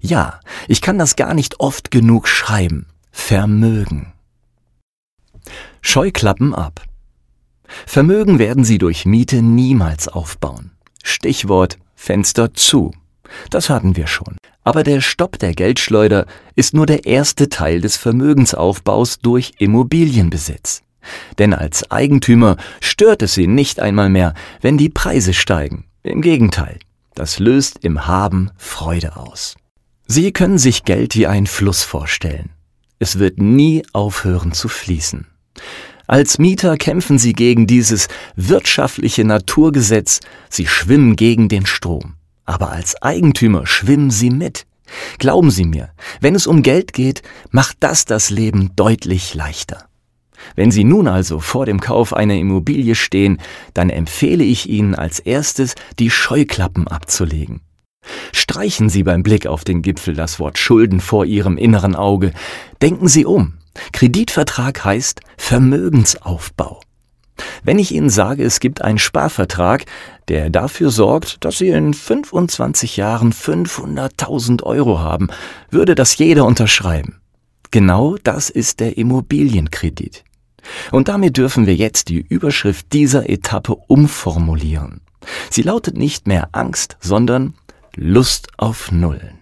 Ja, 0.00 0.40
ich 0.68 0.80
kann 0.80 0.98
das 0.98 1.16
gar 1.16 1.34
nicht 1.34 1.60
oft 1.60 1.90
genug 1.90 2.28
schreiben. 2.28 2.86
Vermögen. 3.10 4.12
Scheuklappen 5.80 6.54
ab. 6.54 6.82
Vermögen 7.86 8.38
werden 8.38 8.64
Sie 8.64 8.78
durch 8.78 9.06
Miete 9.06 9.42
niemals 9.42 10.08
aufbauen. 10.08 10.72
Stichwort 11.02 11.78
Fenster 11.94 12.54
zu. 12.54 12.92
Das 13.50 13.70
hatten 13.70 13.96
wir 13.96 14.06
schon. 14.06 14.36
Aber 14.64 14.82
der 14.82 15.00
Stopp 15.00 15.38
der 15.38 15.54
Geldschleuder 15.54 16.26
ist 16.54 16.74
nur 16.74 16.86
der 16.86 17.06
erste 17.06 17.48
Teil 17.48 17.80
des 17.80 17.96
Vermögensaufbaus 17.96 19.18
durch 19.18 19.52
Immobilienbesitz. 19.58 20.82
Denn 21.38 21.54
als 21.54 21.90
Eigentümer 21.90 22.56
stört 22.80 23.22
es 23.22 23.34
sie 23.34 23.46
nicht 23.46 23.80
einmal 23.80 24.08
mehr, 24.08 24.34
wenn 24.60 24.78
die 24.78 24.88
Preise 24.88 25.34
steigen. 25.34 25.84
Im 26.02 26.22
Gegenteil, 26.22 26.78
das 27.14 27.38
löst 27.38 27.84
im 27.84 28.06
Haben 28.06 28.50
Freude 28.56 29.16
aus. 29.16 29.56
Sie 30.06 30.32
können 30.32 30.58
sich 30.58 30.84
Geld 30.84 31.14
wie 31.14 31.26
ein 31.26 31.46
Fluss 31.46 31.84
vorstellen. 31.84 32.50
Es 32.98 33.18
wird 33.18 33.38
nie 33.38 33.82
aufhören 33.92 34.52
zu 34.52 34.68
fließen. 34.68 35.26
Als 36.06 36.38
Mieter 36.38 36.76
kämpfen 36.76 37.18
sie 37.18 37.32
gegen 37.32 37.66
dieses 37.66 38.08
wirtschaftliche 38.34 39.24
Naturgesetz, 39.24 40.20
sie 40.48 40.66
schwimmen 40.66 41.14
gegen 41.14 41.48
den 41.48 41.66
Strom. 41.66 42.14
Aber 42.44 42.72
als 42.72 43.00
Eigentümer 43.00 43.66
schwimmen 43.66 44.10
sie 44.10 44.30
mit. 44.30 44.66
Glauben 45.18 45.52
Sie 45.52 45.64
mir, 45.64 45.90
wenn 46.20 46.34
es 46.34 46.48
um 46.48 46.64
Geld 46.64 46.92
geht, 46.92 47.22
macht 47.50 47.76
das 47.78 48.06
das 48.06 48.30
Leben 48.30 48.74
deutlich 48.74 49.34
leichter. 49.34 49.89
Wenn 50.56 50.70
Sie 50.70 50.84
nun 50.84 51.08
also 51.08 51.40
vor 51.40 51.66
dem 51.66 51.80
Kauf 51.80 52.14
einer 52.14 52.34
Immobilie 52.34 52.94
stehen, 52.94 53.38
dann 53.74 53.90
empfehle 53.90 54.44
ich 54.44 54.68
Ihnen 54.68 54.94
als 54.94 55.18
erstes, 55.18 55.74
die 55.98 56.10
Scheuklappen 56.10 56.88
abzulegen. 56.88 57.60
Streichen 58.32 58.88
Sie 58.88 59.02
beim 59.02 59.22
Blick 59.22 59.46
auf 59.46 59.64
den 59.64 59.82
Gipfel 59.82 60.14
das 60.14 60.40
Wort 60.40 60.58
Schulden 60.58 61.00
vor 61.00 61.24
Ihrem 61.24 61.56
inneren 61.56 61.94
Auge. 61.94 62.32
Denken 62.80 63.08
Sie 63.08 63.24
um. 63.24 63.54
Kreditvertrag 63.92 64.84
heißt 64.84 65.20
Vermögensaufbau. 65.36 66.80
Wenn 67.62 67.78
ich 67.78 67.92
Ihnen 67.92 68.10
sage, 68.10 68.44
es 68.44 68.60
gibt 68.60 68.82
einen 68.82 68.98
Sparvertrag, 68.98 69.86
der 70.28 70.50
dafür 70.50 70.90
sorgt, 70.90 71.44
dass 71.44 71.58
Sie 71.58 71.68
in 71.68 71.94
25 71.94 72.96
Jahren 72.96 73.32
500.000 73.32 74.62
Euro 74.62 74.98
haben, 74.98 75.28
würde 75.70 75.94
das 75.94 76.16
jeder 76.18 76.44
unterschreiben. 76.44 77.20
Genau 77.70 78.16
das 78.22 78.50
ist 78.50 78.80
der 78.80 78.98
Immobilienkredit. 78.98 80.24
Und 80.90 81.08
damit 81.08 81.36
dürfen 81.36 81.66
wir 81.66 81.74
jetzt 81.74 82.08
die 82.08 82.20
Überschrift 82.20 82.92
dieser 82.92 83.28
Etappe 83.28 83.74
umformulieren. 83.74 85.00
Sie 85.50 85.62
lautet 85.62 85.96
nicht 85.96 86.26
mehr 86.26 86.48
Angst, 86.52 86.96
sondern 87.00 87.54
Lust 87.96 88.48
auf 88.56 88.90
Nullen. 88.92 89.38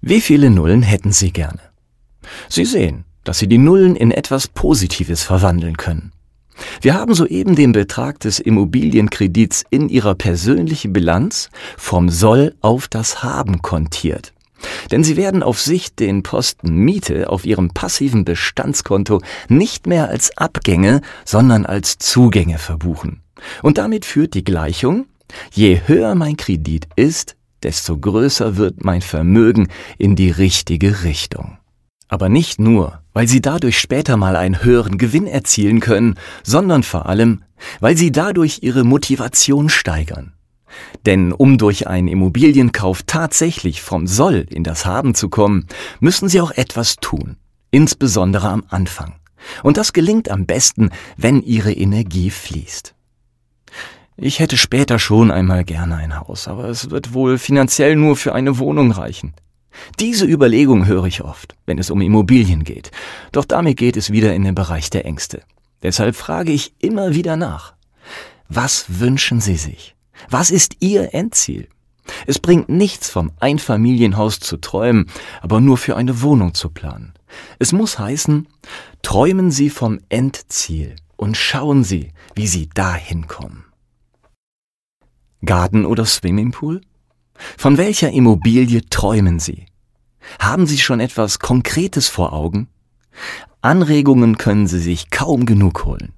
Wie 0.00 0.20
viele 0.20 0.50
Nullen 0.50 0.82
hätten 0.82 1.12
Sie 1.12 1.32
gerne? 1.32 1.60
Sie 2.48 2.64
sehen, 2.64 3.04
dass 3.24 3.38
Sie 3.38 3.46
die 3.46 3.58
Nullen 3.58 3.94
in 3.94 4.10
etwas 4.10 4.48
Positives 4.48 5.22
verwandeln 5.22 5.76
können. 5.76 6.12
Wir 6.80 6.94
haben 6.94 7.14
soeben 7.14 7.54
den 7.54 7.72
Betrag 7.72 8.20
des 8.20 8.38
Immobilienkredits 8.38 9.64
in 9.70 9.88
Ihrer 9.88 10.14
persönlichen 10.14 10.92
Bilanz 10.92 11.50
vom 11.76 12.08
Soll 12.08 12.54
auf 12.60 12.88
das 12.88 13.22
Haben 13.22 13.62
kontiert. 13.62 14.32
Denn 14.90 15.04
Sie 15.04 15.16
werden 15.16 15.42
auf 15.42 15.60
Sicht 15.60 15.98
den 16.00 16.22
Posten 16.22 16.74
Miete 16.76 17.30
auf 17.30 17.44
Ihrem 17.44 17.70
passiven 17.70 18.24
Bestandskonto 18.24 19.20
nicht 19.48 19.86
mehr 19.86 20.08
als 20.08 20.36
Abgänge, 20.36 21.00
sondern 21.24 21.66
als 21.66 21.98
Zugänge 21.98 22.58
verbuchen. 22.58 23.22
Und 23.62 23.78
damit 23.78 24.04
führt 24.04 24.34
die 24.34 24.44
Gleichung, 24.44 25.06
je 25.52 25.80
höher 25.86 26.14
mein 26.14 26.36
Kredit 26.36 26.88
ist, 26.96 27.36
desto 27.62 27.96
größer 27.98 28.56
wird 28.56 28.84
mein 28.84 29.02
Vermögen 29.02 29.68
in 29.98 30.16
die 30.16 30.30
richtige 30.30 31.04
Richtung. 31.04 31.58
Aber 32.08 32.28
nicht 32.28 32.58
nur, 32.58 33.00
weil 33.14 33.26
Sie 33.26 33.40
dadurch 33.40 33.78
später 33.78 34.16
mal 34.16 34.36
einen 34.36 34.62
höheren 34.62 34.98
Gewinn 34.98 35.26
erzielen 35.26 35.80
können, 35.80 36.16
sondern 36.42 36.82
vor 36.82 37.06
allem, 37.06 37.42
weil 37.80 37.96
Sie 37.96 38.12
dadurch 38.12 38.58
Ihre 38.62 38.84
Motivation 38.84 39.68
steigern. 39.68 40.34
Denn 41.06 41.32
um 41.32 41.58
durch 41.58 41.86
einen 41.86 42.08
Immobilienkauf 42.08 43.02
tatsächlich 43.06 43.82
vom 43.82 44.06
Soll 44.06 44.46
in 44.50 44.64
das 44.64 44.86
Haben 44.86 45.14
zu 45.14 45.28
kommen, 45.28 45.66
müssen 46.00 46.28
Sie 46.28 46.40
auch 46.40 46.52
etwas 46.52 46.96
tun, 46.96 47.36
insbesondere 47.70 48.48
am 48.48 48.64
Anfang. 48.68 49.14
Und 49.62 49.76
das 49.76 49.92
gelingt 49.92 50.30
am 50.30 50.46
besten, 50.46 50.90
wenn 51.16 51.42
Ihre 51.42 51.72
Energie 51.72 52.30
fließt. 52.30 52.94
Ich 54.16 54.38
hätte 54.38 54.56
später 54.56 54.98
schon 54.98 55.30
einmal 55.30 55.64
gerne 55.64 55.96
ein 55.96 56.18
Haus, 56.18 56.46
aber 56.46 56.66
es 56.66 56.90
wird 56.90 57.14
wohl 57.14 57.38
finanziell 57.38 57.96
nur 57.96 58.16
für 58.16 58.34
eine 58.34 58.58
Wohnung 58.58 58.92
reichen. 58.92 59.34
Diese 59.98 60.26
Überlegung 60.26 60.86
höre 60.86 61.06
ich 61.06 61.24
oft, 61.24 61.56
wenn 61.66 61.78
es 61.78 61.90
um 61.90 62.02
Immobilien 62.02 62.62
geht. 62.62 62.90
Doch 63.32 63.46
damit 63.46 63.78
geht 63.78 63.96
es 63.96 64.12
wieder 64.12 64.34
in 64.34 64.44
den 64.44 64.54
Bereich 64.54 64.90
der 64.90 65.06
Ängste. 65.06 65.42
Deshalb 65.82 66.14
frage 66.14 66.52
ich 66.52 66.74
immer 66.78 67.14
wieder 67.14 67.36
nach. 67.36 67.74
Was 68.48 69.00
wünschen 69.00 69.40
Sie 69.40 69.56
sich? 69.56 69.96
Was 70.28 70.50
ist 70.50 70.76
Ihr 70.80 71.14
Endziel? 71.14 71.68
Es 72.26 72.38
bringt 72.38 72.68
nichts 72.68 73.10
vom 73.10 73.32
Einfamilienhaus 73.38 74.40
zu 74.40 74.56
träumen, 74.56 75.06
aber 75.40 75.60
nur 75.60 75.78
für 75.78 75.96
eine 75.96 76.22
Wohnung 76.22 76.54
zu 76.54 76.68
planen. 76.68 77.14
Es 77.58 77.72
muss 77.72 77.98
heißen, 77.98 78.48
träumen 79.02 79.50
Sie 79.50 79.70
vom 79.70 80.00
Endziel 80.08 80.96
und 81.16 81.36
schauen 81.36 81.84
Sie, 81.84 82.12
wie 82.34 82.46
Sie 82.46 82.68
dahin 82.68 83.26
kommen. 83.28 83.64
Garten 85.44 85.86
oder 85.86 86.04
Swimmingpool? 86.04 86.80
Von 87.56 87.78
welcher 87.78 88.10
Immobilie 88.10 88.82
träumen 88.88 89.38
Sie? 89.38 89.66
Haben 90.38 90.66
Sie 90.66 90.78
schon 90.78 91.00
etwas 91.00 91.38
Konkretes 91.38 92.08
vor 92.08 92.32
Augen? 92.32 92.68
Anregungen 93.60 94.38
können 94.38 94.66
Sie 94.66 94.78
sich 94.78 95.10
kaum 95.10 95.46
genug 95.46 95.84
holen. 95.84 96.12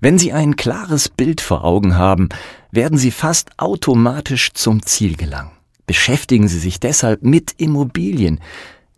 Wenn 0.00 0.18
Sie 0.18 0.32
ein 0.32 0.56
klares 0.56 1.08
Bild 1.08 1.40
vor 1.40 1.64
Augen 1.64 1.96
haben, 1.96 2.28
werden 2.70 2.98
Sie 2.98 3.10
fast 3.10 3.50
automatisch 3.58 4.52
zum 4.52 4.84
Ziel 4.84 5.16
gelangen. 5.16 5.52
Beschäftigen 5.86 6.48
Sie 6.48 6.58
sich 6.58 6.80
deshalb 6.80 7.22
mit 7.22 7.54
Immobilien. 7.56 8.40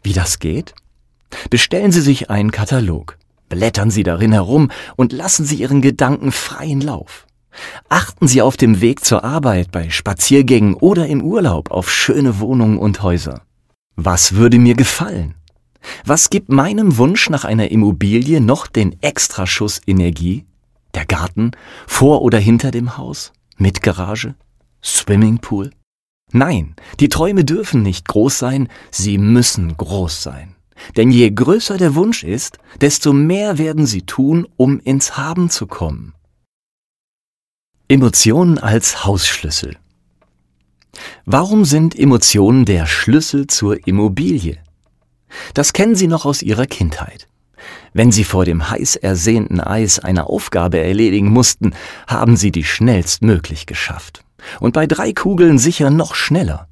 Wie 0.03 0.13
das 0.13 0.39
geht? 0.39 0.75
Bestellen 1.49 1.93
Sie 1.93 2.01
sich 2.01 2.31
einen 2.31 2.51
Katalog, 2.51 3.17
blättern 3.49 3.91
Sie 3.91 4.03
darin 4.03 4.33
herum 4.33 4.71
und 4.97 5.13
lassen 5.13 5.45
Sie 5.45 5.57
Ihren 5.57 5.83
Gedanken 5.83 6.33
freien 6.33 6.81
Lauf. 6.81 7.27
Achten 7.89 8.29
Sie 8.29 8.43
auf 8.43 8.57
dem 8.57 8.81
Weg 8.81 9.05
zur 9.05 9.25
Arbeit, 9.25 9.71
bei 9.71 9.91
Spaziergängen 9.91 10.75
oder 10.75 11.07
im 11.07 11.23
Urlaub 11.23 11.71
auf 11.71 11.91
schöne 11.91 12.39
Wohnungen 12.41 12.79
und 12.79 13.03
Häuser. 13.03 13.43
Was 13.97 14.35
würde 14.35 14.59
mir 14.59 14.75
gefallen? 14.75 15.35
Was 16.05 16.31
gibt 16.31 16.51
meinem 16.51 16.97
Wunsch 16.97 17.31
nach 17.31 17.45
einer 17.45 17.71
Immobilie 17.71 18.41
noch 18.41 18.67
den 18.67 19.01
Extraschuss 19.03 19.81
Energie? 19.87 20.45
Der 20.95 21.07
Garten, 21.07 21.53
vor 21.87 22.23
oder 22.23 22.39
hinter 22.39 22.71
dem 22.71 22.97
Haus, 22.97 23.33
mit 23.57 23.83
Garage, 23.83 24.35
Swimmingpool? 24.83 25.71
Nein, 26.33 26.75
die 27.01 27.09
Träume 27.09 27.45
dürfen 27.45 27.83
nicht 27.83 28.09
groß 28.09 28.39
sein, 28.39 28.69
sie 28.91 29.19
müssen 29.19 29.77
groß 29.77 30.23
sein. 30.23 30.55
Denn 30.97 31.11
je 31.11 31.31
größer 31.31 31.77
der 31.77 31.95
Wunsch 31.95 32.25
ist, 32.25 32.59
desto 32.81 33.13
mehr 33.13 33.59
werden 33.59 33.87
Sie 33.87 34.03
tun, 34.03 34.47
um 34.57 34.81
ins 34.81 35.17
Haben 35.17 35.51
zu 35.51 35.67
kommen. 35.67 36.15
Emotionen 37.89 38.59
als 38.59 39.05
Hausschlüssel. 39.05 39.77
Warum 41.25 41.65
sind 41.65 41.99
Emotionen 41.99 42.65
der 42.65 42.87
Schlüssel 42.87 43.47
zur 43.47 43.87
Immobilie? 43.87 44.59
Das 45.55 45.73
kennen 45.73 45.95
Sie 45.95 46.07
noch 46.07 46.25
aus 46.25 46.43
Ihrer 46.43 46.67
Kindheit. 46.67 47.29
Wenn 47.93 48.13
Sie 48.13 48.25
vor 48.25 48.45
dem 48.45 48.71
heiß 48.71 48.97
ersehnten 48.97 49.61
Eis 49.61 49.99
eine 49.99 50.29
Aufgabe 50.29 50.81
erledigen 50.81 51.29
mussten, 51.29 51.75
haben 52.07 52.37
Sie 52.37 52.53
die 52.53 52.65
schnellstmöglich 52.65 53.67
geschafft. 53.67 54.23
Und 54.61 54.73
bei 54.73 54.87
drei 54.87 55.13
Kugeln 55.13 55.59
sicher 55.59 55.91
noch 55.91 56.15
schneller. 56.15 56.67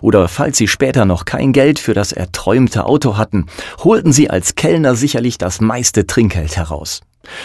Oder 0.00 0.28
falls 0.28 0.58
Sie 0.58 0.68
später 0.68 1.04
noch 1.04 1.24
kein 1.24 1.52
Geld 1.52 1.78
für 1.78 1.94
das 1.94 2.12
erträumte 2.12 2.84
Auto 2.84 3.16
hatten, 3.16 3.46
holten 3.78 4.12
Sie 4.12 4.30
als 4.30 4.54
Kellner 4.54 4.94
sicherlich 4.94 5.38
das 5.38 5.60
meiste 5.60 6.06
Trinkgeld 6.06 6.56
heraus. 6.56 7.00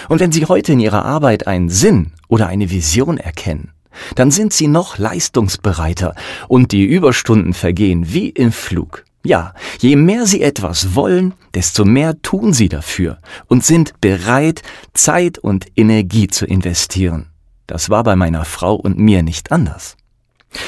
Und 0.09 0.19
wenn 0.19 0.31
Sie 0.31 0.45
heute 0.45 0.73
in 0.73 0.79
Ihrer 0.79 1.05
Arbeit 1.05 1.47
einen 1.47 1.69
Sinn 1.69 2.13
oder 2.27 2.47
eine 2.47 2.69
Vision 2.69 3.17
erkennen, 3.17 3.71
dann 4.15 4.31
sind 4.31 4.53
Sie 4.53 4.67
noch 4.67 4.97
leistungsbereiter 4.97 6.15
und 6.47 6.71
die 6.71 6.83
Überstunden 6.83 7.53
vergehen 7.53 8.13
wie 8.13 8.29
im 8.29 8.51
Flug. 8.51 9.05
Ja, 9.25 9.55
je 9.79 9.95
mehr 9.95 10.27
Sie 10.27 10.43
etwas 10.43 10.93
wollen, 10.93 11.33
desto 11.55 11.83
mehr 11.83 12.21
tun 12.21 12.53
Sie 12.53 12.69
dafür 12.69 13.17
und 13.47 13.65
sind 13.65 13.99
bereit, 13.99 14.61
Zeit 14.93 15.39
und 15.39 15.65
Energie 15.75 16.27
zu 16.27 16.45
investieren. 16.45 17.31
Das 17.65 17.89
war 17.89 18.03
bei 18.03 18.15
meiner 18.15 18.45
Frau 18.45 18.75
und 18.75 18.99
mir 18.99 19.23
nicht 19.23 19.51
anders. 19.51 19.97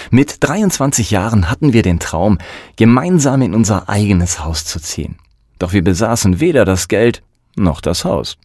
Mit 0.09 0.37
23 0.39 1.11
Jahren 1.11 1.51
hatten 1.51 1.71
wir 1.71 1.83
den 1.83 1.99
Traum, 1.99 2.39
gemeinsam 2.77 3.43
in 3.43 3.53
unser 3.53 3.89
eigenes 3.89 4.43
Haus 4.43 4.65
zu 4.65 4.79
ziehen. 4.79 5.17
Doch 5.59 5.73
wir 5.73 5.83
besaßen 5.83 6.39
weder 6.39 6.65
das 6.65 6.87
Geld 6.87 7.21
noch 7.55 7.79
das 7.79 8.05
Haus. 8.05 8.37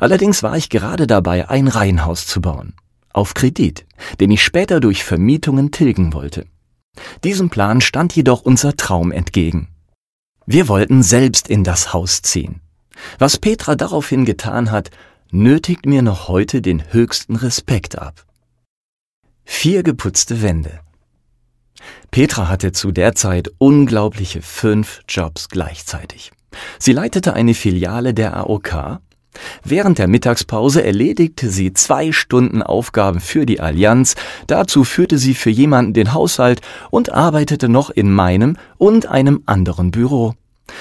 Allerdings 0.00 0.42
war 0.42 0.56
ich 0.56 0.68
gerade 0.68 1.06
dabei, 1.06 1.48
ein 1.48 1.68
Reihenhaus 1.68 2.26
zu 2.26 2.40
bauen. 2.40 2.74
Auf 3.12 3.34
Kredit, 3.34 3.86
den 4.18 4.32
ich 4.32 4.42
später 4.42 4.80
durch 4.80 5.04
Vermietungen 5.04 5.70
tilgen 5.70 6.12
wollte. 6.12 6.46
Diesem 7.24 7.50
Plan 7.50 7.80
stand 7.80 8.14
jedoch 8.14 8.42
unser 8.42 8.76
Traum 8.76 9.12
entgegen. 9.12 9.68
Wir 10.46 10.68
wollten 10.68 11.02
selbst 11.02 11.48
in 11.48 11.64
das 11.64 11.92
Haus 11.92 12.22
ziehen. 12.22 12.60
Was 13.18 13.38
Petra 13.38 13.74
daraufhin 13.74 14.24
getan 14.24 14.70
hat, 14.70 14.90
nötigt 15.30 15.86
mir 15.86 16.02
noch 16.02 16.28
heute 16.28 16.60
den 16.60 16.92
höchsten 16.92 17.36
Respekt 17.36 17.98
ab. 17.98 18.26
Vier 19.44 19.82
geputzte 19.82 20.42
Wände. 20.42 20.80
Petra 22.10 22.48
hatte 22.48 22.72
zu 22.72 22.92
der 22.92 23.14
Zeit 23.14 23.50
unglaubliche 23.58 24.42
fünf 24.42 25.02
Jobs 25.08 25.48
gleichzeitig. 25.48 26.32
Sie 26.78 26.92
leitete 26.92 27.34
eine 27.34 27.54
Filiale 27.54 28.12
der 28.12 28.36
AOK, 28.36 29.00
Während 29.64 29.98
der 29.98 30.08
Mittagspause 30.08 30.82
erledigte 30.82 31.50
sie 31.50 31.72
zwei 31.72 32.12
Stunden 32.12 32.62
Aufgaben 32.62 33.20
für 33.20 33.46
die 33.46 33.60
Allianz, 33.60 34.14
dazu 34.46 34.84
führte 34.84 35.18
sie 35.18 35.34
für 35.34 35.50
jemanden 35.50 35.92
den 35.92 36.12
Haushalt 36.12 36.60
und 36.90 37.12
arbeitete 37.12 37.68
noch 37.68 37.90
in 37.90 38.12
meinem 38.12 38.56
und 38.78 39.06
einem 39.06 39.42
anderen 39.46 39.90
Büro. 39.90 40.34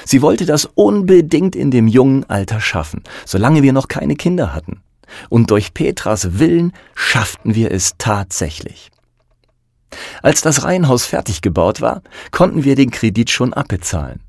Sie 0.06 0.22
wollte 0.22 0.46
das 0.46 0.66
unbedingt 0.66 1.56
in 1.56 1.72
dem 1.72 1.88
jungen 1.88 2.30
Alter 2.30 2.62
schaffen, 2.62 3.04
solange 3.26 3.64
wir 3.64 3.74
noch 3.74 3.88
keine 3.88 4.16
Kinder 4.16 4.54
hatten. 4.54 4.82
Und 5.30 5.50
durch 5.52 5.74
Petras 5.74 6.40
Willen 6.40 6.74
schafften 6.96 7.56
wir 7.56 7.72
es 7.72 7.94
tatsächlich. 7.98 8.92
Als 10.22 10.42
das 10.42 10.64
Reihenhaus 10.64 11.06
fertig 11.06 11.42
gebaut 11.42 11.82
war, 11.82 12.04
konnten 12.32 12.64
wir 12.64 12.76
den 12.76 12.92
Kredit 12.92 13.32
schon 13.32 13.54
abbezahlen. 13.54 14.22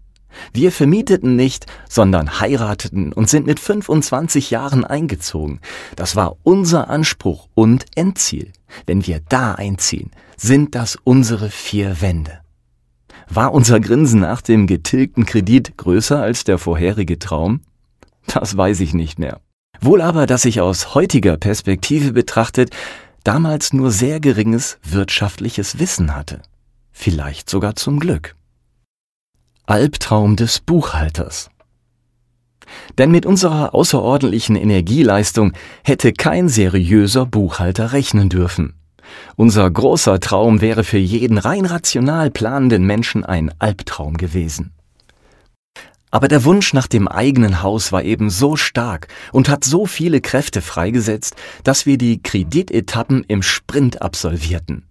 Wir 0.52 0.72
vermieteten 0.72 1.36
nicht, 1.36 1.66
sondern 1.88 2.40
heirateten 2.40 3.12
und 3.12 3.28
sind 3.28 3.46
mit 3.46 3.60
25 3.60 4.50
Jahren 4.50 4.84
eingezogen. 4.84 5.60
Das 5.96 6.16
war 6.16 6.36
unser 6.42 6.88
Anspruch 6.88 7.48
und 7.54 7.86
Endziel. 7.94 8.52
Wenn 8.86 9.06
wir 9.06 9.20
da 9.28 9.54
einziehen, 9.54 10.10
sind 10.36 10.74
das 10.74 10.96
unsere 11.04 11.50
vier 11.50 12.00
Wände. 12.00 12.40
War 13.28 13.52
unser 13.52 13.78
Grinsen 13.78 14.20
nach 14.20 14.40
dem 14.40 14.66
getilgten 14.66 15.24
Kredit 15.24 15.76
größer 15.76 16.20
als 16.20 16.44
der 16.44 16.58
vorherige 16.58 17.18
Traum? 17.18 17.60
Das 18.26 18.56
weiß 18.56 18.80
ich 18.80 18.94
nicht 18.94 19.18
mehr. 19.18 19.40
Wohl 19.80 20.02
aber, 20.02 20.26
dass 20.26 20.44
ich 20.44 20.60
aus 20.60 20.94
heutiger 20.94 21.36
Perspektive 21.36 22.12
betrachtet 22.12 22.70
damals 23.24 23.72
nur 23.72 23.90
sehr 23.90 24.20
geringes 24.20 24.78
wirtschaftliches 24.82 25.78
Wissen 25.78 26.14
hatte. 26.14 26.42
Vielleicht 26.90 27.48
sogar 27.48 27.76
zum 27.76 28.00
Glück. 28.00 28.34
Albtraum 29.70 30.34
des 30.34 30.58
Buchhalters. 30.58 31.48
Denn 32.98 33.12
mit 33.12 33.24
unserer 33.24 33.72
außerordentlichen 33.72 34.56
Energieleistung 34.56 35.52
hätte 35.84 36.12
kein 36.12 36.48
seriöser 36.48 37.24
Buchhalter 37.24 37.92
rechnen 37.92 38.28
dürfen. 38.28 38.74
Unser 39.36 39.70
großer 39.70 40.18
Traum 40.18 40.60
wäre 40.60 40.82
für 40.82 40.98
jeden 40.98 41.38
rein 41.38 41.66
rational 41.66 42.32
planenden 42.32 42.84
Menschen 42.84 43.24
ein 43.24 43.54
Albtraum 43.60 44.16
gewesen. 44.16 44.72
Aber 46.10 46.26
der 46.26 46.42
Wunsch 46.44 46.72
nach 46.72 46.88
dem 46.88 47.06
eigenen 47.06 47.62
Haus 47.62 47.92
war 47.92 48.02
eben 48.02 48.28
so 48.28 48.56
stark 48.56 49.06
und 49.30 49.48
hat 49.48 49.62
so 49.62 49.86
viele 49.86 50.20
Kräfte 50.20 50.62
freigesetzt, 50.62 51.36
dass 51.62 51.86
wir 51.86 51.96
die 51.96 52.20
Kreditetappen 52.20 53.22
im 53.28 53.42
Sprint 53.44 54.02
absolvierten. 54.02 54.88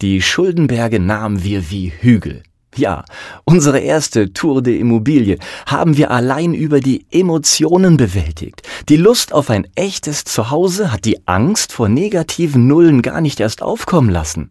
Die 0.00 0.20
Schuldenberge 0.20 0.98
nahmen 0.98 1.44
wir 1.44 1.70
wie 1.70 1.92
Hügel. 1.96 2.42
Ja, 2.76 3.04
unsere 3.44 3.80
erste 3.80 4.34
Tour 4.34 4.62
de 4.62 4.78
Immobilie 4.78 5.38
haben 5.64 5.96
wir 5.96 6.10
allein 6.10 6.52
über 6.52 6.80
die 6.80 7.06
Emotionen 7.10 7.96
bewältigt. 7.96 8.62
Die 8.90 8.96
Lust 8.96 9.32
auf 9.32 9.48
ein 9.48 9.66
echtes 9.76 10.24
Zuhause 10.24 10.92
hat 10.92 11.06
die 11.06 11.26
Angst 11.26 11.72
vor 11.72 11.88
negativen 11.88 12.66
Nullen 12.66 13.00
gar 13.00 13.22
nicht 13.22 13.40
erst 13.40 13.62
aufkommen 13.62 14.10
lassen. 14.10 14.50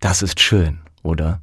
Das 0.00 0.20
ist 0.20 0.40
schön, 0.40 0.80
oder? 1.02 1.40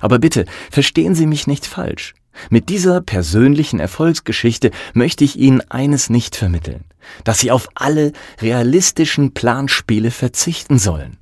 Aber 0.00 0.18
bitte, 0.18 0.46
verstehen 0.70 1.14
Sie 1.14 1.26
mich 1.26 1.46
nicht 1.46 1.66
falsch. 1.66 2.14
Mit 2.48 2.70
dieser 2.70 3.02
persönlichen 3.02 3.78
Erfolgsgeschichte 3.78 4.70
möchte 4.94 5.22
ich 5.22 5.36
Ihnen 5.36 5.60
eines 5.70 6.08
nicht 6.08 6.34
vermitteln, 6.34 6.84
dass 7.24 7.40
Sie 7.40 7.50
auf 7.50 7.68
alle 7.74 8.12
realistischen 8.40 9.34
Planspiele 9.34 10.10
verzichten 10.10 10.78
sollen. 10.78 11.18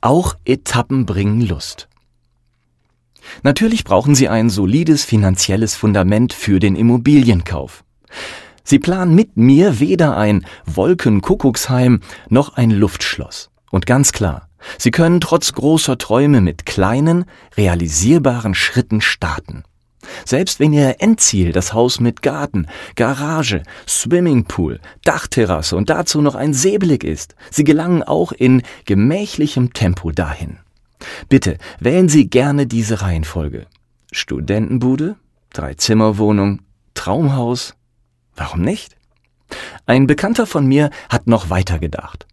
Auch 0.00 0.34
Etappen 0.46 1.04
bringen 1.04 1.42
Lust. 1.42 1.89
Natürlich 3.42 3.84
brauchen 3.84 4.14
Sie 4.14 4.28
ein 4.28 4.50
solides 4.50 5.04
finanzielles 5.04 5.74
Fundament 5.74 6.32
für 6.32 6.58
den 6.58 6.76
Immobilienkauf. 6.76 7.84
Sie 8.64 8.78
planen 8.78 9.14
mit 9.14 9.36
mir 9.36 9.80
weder 9.80 10.16
ein 10.16 10.46
Wolkenkuckucksheim 10.66 12.00
noch 12.28 12.54
ein 12.54 12.70
Luftschloss. 12.70 13.50
Und 13.70 13.86
ganz 13.86 14.12
klar, 14.12 14.48
Sie 14.78 14.90
können 14.90 15.20
trotz 15.20 15.52
großer 15.52 15.98
Träume 15.98 16.40
mit 16.40 16.66
kleinen, 16.66 17.24
realisierbaren 17.56 18.54
Schritten 18.54 19.00
starten. 19.00 19.64
Selbst 20.24 20.60
wenn 20.60 20.72
Ihr 20.72 20.96
Endziel 21.00 21.52
das 21.52 21.72
Haus 21.72 22.00
mit 22.00 22.22
Garten, 22.22 22.66
Garage, 22.96 23.62
Swimmingpool, 23.88 24.80
Dachterrasse 25.04 25.76
und 25.76 25.90
dazu 25.90 26.20
noch 26.20 26.34
ein 26.34 26.54
Seeblick 26.54 27.04
ist, 27.04 27.34
Sie 27.50 27.64
gelangen 27.64 28.02
auch 28.02 28.32
in 28.32 28.62
gemächlichem 28.84 29.72
Tempo 29.72 30.10
dahin. 30.10 30.58
Bitte 31.28 31.58
wählen 31.78 32.08
Sie 32.08 32.28
gerne 32.28 32.66
diese 32.66 33.02
Reihenfolge. 33.02 33.66
Studentenbude, 34.12 35.16
Dreizimmerwohnung, 35.52 36.62
Traumhaus. 36.94 37.74
Warum 38.34 38.62
nicht? 38.62 38.96
Ein 39.86 40.06
Bekannter 40.06 40.46
von 40.46 40.66
mir 40.66 40.90
hat 41.08 41.26
noch 41.26 41.50
weiter 41.50 41.78
gedacht. 41.78 42.26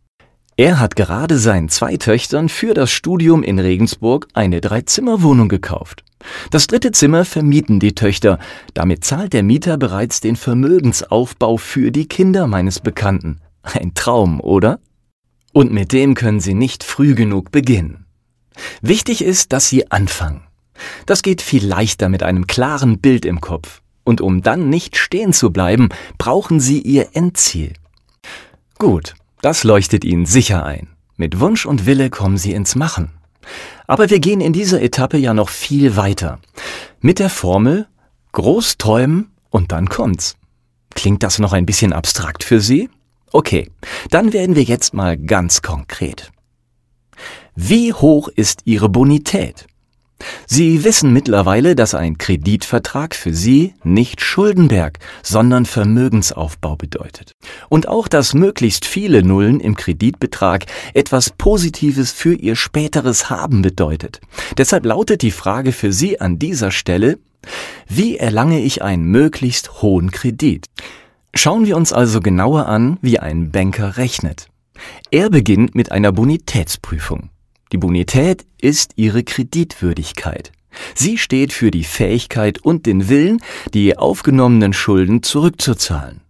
Er 0.60 0.80
hat 0.80 0.96
gerade 0.96 1.38
seinen 1.38 1.70
zwei 1.70 1.98
Töchtern 1.98 2.50
für 2.50 2.74
das 2.74 2.90
Studium 2.90 3.44
in 3.44 3.60
Regensburg 3.60 4.28
eine 4.34 4.60
Dreizimmerwohnung 4.60 5.50
gekauft. 5.50 6.04
Das 6.50 6.66
dritte 6.66 6.92
Zimmer 6.92 7.26
vermieten 7.26 7.80
die 7.80 7.94
Töchter. 7.94 8.40
Damit 8.74 9.06
zahlt 9.06 9.34
der 9.34 9.44
Mieter 9.44 9.78
bereits 9.78 10.20
den 10.20 10.36
Vermögensaufbau 10.36 11.58
für 11.58 11.92
die 11.92 12.08
Kinder 12.08 12.48
meines 12.48 12.80
Bekannten. 12.80 13.40
Ein 13.62 13.94
Traum, 13.94 14.42
oder? 14.42 14.80
Und 15.54 15.72
mit 15.72 15.92
dem 15.92 16.16
können 16.16 16.40
Sie 16.40 16.56
nicht 16.56 16.84
früh 16.84 17.14
genug 17.14 17.52
beginnen. 17.52 18.07
Wichtig 18.82 19.24
ist, 19.24 19.54
dass 19.54 19.68
Sie 19.68 19.92
anfangen. 19.92 20.44
Das 21.06 21.22
geht 21.22 21.42
viel 21.42 21.66
leichter 21.66 22.10
mit 22.10 22.24
einem 22.24 22.48
klaren 22.48 23.00
Bild 23.00 23.26
im 23.26 23.42
Kopf. 23.42 23.82
Und 24.04 24.22
um 24.22 24.42
dann 24.42 24.70
nicht 24.70 24.96
stehen 24.96 25.34
zu 25.34 25.52
bleiben, 25.52 25.90
brauchen 26.18 26.60
Sie 26.60 26.82
Ihr 26.82 27.10
Endziel. 27.14 27.74
Gut, 28.78 29.16
das 29.42 29.64
leuchtet 29.64 30.06
Ihnen 30.06 30.26
sicher 30.26 30.66
ein. 30.66 30.88
Mit 31.18 31.40
Wunsch 31.40 31.66
und 31.66 31.86
Wille 31.86 32.10
kommen 32.10 32.38
Sie 32.38 32.54
ins 32.54 32.76
Machen. 32.76 33.12
Aber 33.88 34.10
wir 34.10 34.20
gehen 34.20 34.42
in 34.42 34.54
dieser 34.54 34.82
Etappe 34.82 35.18
ja 35.18 35.34
noch 35.34 35.50
viel 35.50 35.96
weiter. 35.96 36.40
Mit 37.02 37.20
der 37.20 37.30
Formel 37.30 37.88
groß 38.34 38.78
träumen 38.78 39.32
und 39.50 39.72
dann 39.72 39.90
kommt's. 39.90 40.36
Klingt 40.94 41.24
das 41.24 41.40
noch 41.40 41.54
ein 41.54 41.66
bisschen 41.66 41.94
abstrakt 41.94 42.44
für 42.44 42.62
Sie? 42.62 42.90
Okay, 43.32 43.70
dann 44.10 44.34
werden 44.34 44.56
wir 44.56 44.64
jetzt 44.64 44.94
mal 44.94 45.18
ganz 45.18 45.62
konkret. 45.62 46.32
Wie 47.60 47.92
hoch 47.92 48.28
ist 48.28 48.62
Ihre 48.66 48.88
Bonität? 48.88 49.66
Sie 50.46 50.84
wissen 50.84 51.12
mittlerweile, 51.12 51.76
dass 51.76 51.96
ein 51.96 52.20
Kreditvertrag 52.20 53.16
für 53.16 53.34
Sie 53.34 53.74
nicht 53.84 54.22
Schuldenberg, 54.22 55.00
sondern 55.24 55.66
Vermögensaufbau 55.66 56.76
bedeutet. 56.76 57.32
Und 57.68 57.88
auch, 57.88 58.08
dass 58.08 58.36
möglichst 58.36 58.86
viele 58.86 59.24
Nullen 59.24 59.60
im 59.60 59.76
Kreditbetrag 59.76 60.68
etwas 60.94 61.32
Positives 61.32 62.12
für 62.12 62.36
Ihr 62.36 62.56
späteres 62.56 63.32
Haben 63.32 63.64
bedeutet. 63.64 64.22
Deshalb 64.56 64.86
lautet 64.86 65.24
die 65.24 65.32
Frage 65.32 65.72
für 65.72 65.92
Sie 65.92 66.22
an 66.22 66.38
dieser 66.38 66.70
Stelle, 66.70 67.18
wie 67.88 68.18
erlange 68.18 68.62
ich 68.62 68.84
einen 68.84 69.06
möglichst 69.06 69.82
hohen 69.82 70.12
Kredit? 70.12 70.68
Schauen 71.34 71.66
wir 71.66 71.76
uns 71.76 71.92
also 71.92 72.20
genauer 72.20 72.68
an, 72.68 73.00
wie 73.02 73.18
ein 73.18 73.52
Banker 73.52 73.98
rechnet. 73.98 74.48
Er 75.10 75.32
beginnt 75.32 75.74
mit 75.74 75.92
einer 75.92 76.12
Bonitätsprüfung. 76.12 77.32
Die 77.72 77.78
Bonität 77.78 78.46
ist 78.62 78.94
ihre 78.96 79.24
Kreditwürdigkeit. 79.24 80.52
Sie 80.96 81.18
steht 81.18 81.54
für 81.54 81.72
die 81.72 81.84
Fähigkeit 81.84 82.60
und 82.60 82.86
den 82.86 83.10
Willen, 83.10 83.42
die 83.74 83.98
aufgenommenen 83.98 84.74
Schulden 84.74 85.24
zurückzuzahlen. 85.24 86.22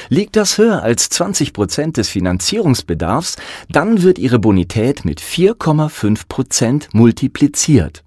Liegt 0.09 0.35
das 0.35 0.57
höher 0.57 0.83
als 0.83 1.09
20 1.09 1.53
Prozent 1.53 1.97
des 1.97 2.09
Finanzierungsbedarfs, 2.09 3.37
dann 3.69 4.01
wird 4.01 4.19
Ihre 4.19 4.39
Bonität 4.39 5.05
mit 5.05 5.21
4,5 5.21 6.21
Prozent 6.27 6.89
multipliziert. 6.93 8.03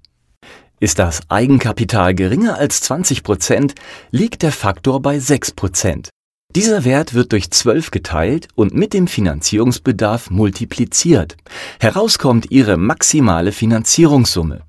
Ist 0.80 0.98
das 0.98 1.20
Eigenkapital 1.28 2.14
geringer 2.14 2.58
als 2.58 2.80
20 2.80 3.22
Prozent, 3.22 3.74
liegt 4.10 4.42
der 4.42 4.52
Faktor 4.52 5.00
bei 5.00 5.18
6 5.18 5.52
Prozent. 5.52 6.08
Dieser 6.54 6.84
Wert 6.84 7.14
wird 7.14 7.32
durch 7.32 7.50
12 7.50 7.90
geteilt 7.90 8.48
und 8.56 8.74
mit 8.74 8.92
dem 8.92 9.06
Finanzierungsbedarf 9.06 10.30
multipliziert. 10.30 11.36
Herauskommt 11.80 12.50
Ihre 12.50 12.76
maximale 12.76 13.52
Finanzierungssumme. 13.52 14.62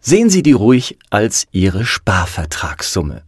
Sehen 0.00 0.28
Sie 0.28 0.42
die 0.42 0.52
ruhig 0.52 0.98
als 1.08 1.46
Ihre 1.50 1.86
Sparvertragssumme. 1.86 3.27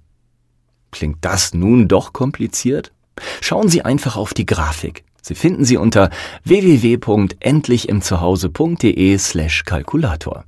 Klingt 0.91 1.19
das 1.23 1.55
nun 1.55 1.89
doch 1.89 2.13
kompliziert? 2.13 2.93
Schauen 3.41 3.69
Sie 3.69 3.83
einfach 3.83 4.17
auf 4.17 4.35
die 4.35 4.47
Grafik. 4.47 5.05
Sie 5.23 5.35
finden 5.35 5.65
sie 5.65 5.77
unter 5.77 6.11
www.endlichimzuhause.de 6.45 9.19
slash 9.19 9.65
Kalkulator. 9.65 10.45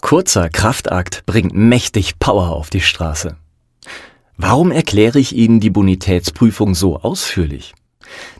Kurzer 0.00 0.48
Kraftakt 0.48 1.26
bringt 1.26 1.54
mächtig 1.54 2.18
Power 2.18 2.50
auf 2.50 2.70
die 2.70 2.80
Straße. 2.80 3.36
Warum 4.36 4.72
erkläre 4.72 5.18
ich 5.18 5.36
Ihnen 5.36 5.60
die 5.60 5.68
Bonitätsprüfung 5.70 6.74
so 6.74 6.98
ausführlich? 6.98 7.74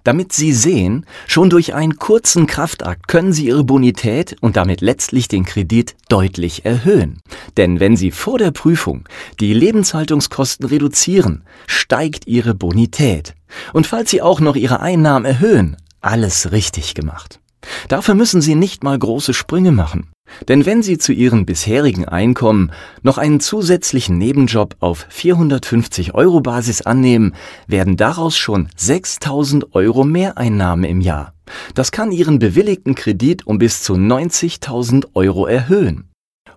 Damit 0.04 0.32
Sie 0.32 0.52
sehen, 0.52 1.06
schon 1.26 1.50
durch 1.50 1.74
einen 1.74 1.98
kurzen 1.98 2.46
Kraftakt 2.46 3.08
können 3.08 3.32
Sie 3.32 3.46
Ihre 3.46 3.64
Bonität 3.64 4.37
und 4.40 4.56
damit 4.56 4.80
letztlich 4.80 5.28
den 5.28 5.44
Kredit 5.44 5.94
deutlich 6.08 6.64
erhöhen. 6.64 7.20
Denn 7.56 7.80
wenn 7.80 7.96
Sie 7.96 8.11
vor 8.11 8.38
der 8.38 8.50
Prüfung 8.50 9.08
die 9.40 9.54
Lebenshaltungskosten 9.54 10.66
reduzieren, 10.66 11.44
steigt 11.66 12.26
Ihre 12.26 12.54
Bonität. 12.54 13.35
Und 13.72 13.87
falls 13.87 14.11
Sie 14.11 14.22
auch 14.22 14.40
noch 14.40 14.56
Ihre 14.56 14.80
Einnahmen 14.80 15.24
erhöhen, 15.24 15.76
alles 16.00 16.52
richtig 16.52 16.94
gemacht. 16.94 17.40
Dafür 17.88 18.14
müssen 18.14 18.40
Sie 18.40 18.54
nicht 18.54 18.82
mal 18.82 18.98
große 18.98 19.35
Sprünge 19.35 19.72
machen. 19.72 20.12
Denn 20.49 20.66
wenn 20.66 20.83
Sie 20.83 20.99
zu 20.99 21.12
Ihrem 21.12 21.47
bisherigen 21.47 22.07
Einkommen 22.07 22.73
noch 23.03 23.18
einen 23.18 23.40
zusätzlichen 23.40 24.18
Nebenjob 24.18 24.77
auf 24.81 25.07
450 25.09 26.14
Euro 26.14 26.40
Basis 26.40 26.83
annehmen, 26.83 27.35
werden 27.66 27.97
daraus 27.97 28.37
schon 28.37 28.68
6000 28.77 29.75
Euro 29.75 30.05
Mehreinnahmen 30.05 30.85
im 30.85 31.01
Jahr. 31.01 31.35
Das 31.75 31.92
kann 31.92 32.12
Ihren 32.12 32.38
bewilligten 32.38 32.95
Kredit 32.95 33.47
um 33.47 33.59
bis 33.59 33.83
zu 33.83 33.95
90.000 33.95 35.09
Euro 35.14 35.47
erhöhen. 35.47 36.09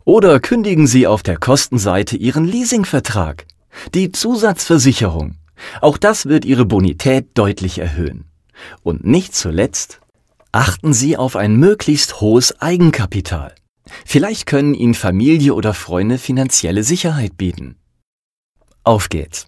Oder 0.03 0.39
kündigen 0.39 0.87
Sie 0.87 1.07
auf 1.07 1.23
der 1.23 1.37
Kostenseite 1.37 2.15
Ihren 2.15 2.45
Leasingvertrag. 2.45 3.45
Die 3.93 4.11
Zusatzversicherung. 4.11 5.35
Auch 5.81 5.97
das 5.97 6.27
wird 6.27 6.45
Ihre 6.45 6.65
Bonität 6.65 7.29
deutlich 7.33 7.79
erhöhen. 7.79 8.25
Und 8.83 9.05
nicht 9.05 9.35
zuletzt 9.35 9.99
achten 10.51 10.93
Sie 10.93 11.17
auf 11.17 11.35
ein 11.35 11.57
möglichst 11.57 12.21
hohes 12.21 12.61
Eigenkapital. 12.61 13.53
Vielleicht 14.05 14.45
können 14.45 14.73
Ihnen 14.73 14.93
Familie 14.93 15.53
oder 15.53 15.73
Freunde 15.73 16.17
finanzielle 16.17 16.83
Sicherheit 16.83 17.37
bieten. 17.37 17.75
Auf 18.83 19.09
geht's. 19.09 19.47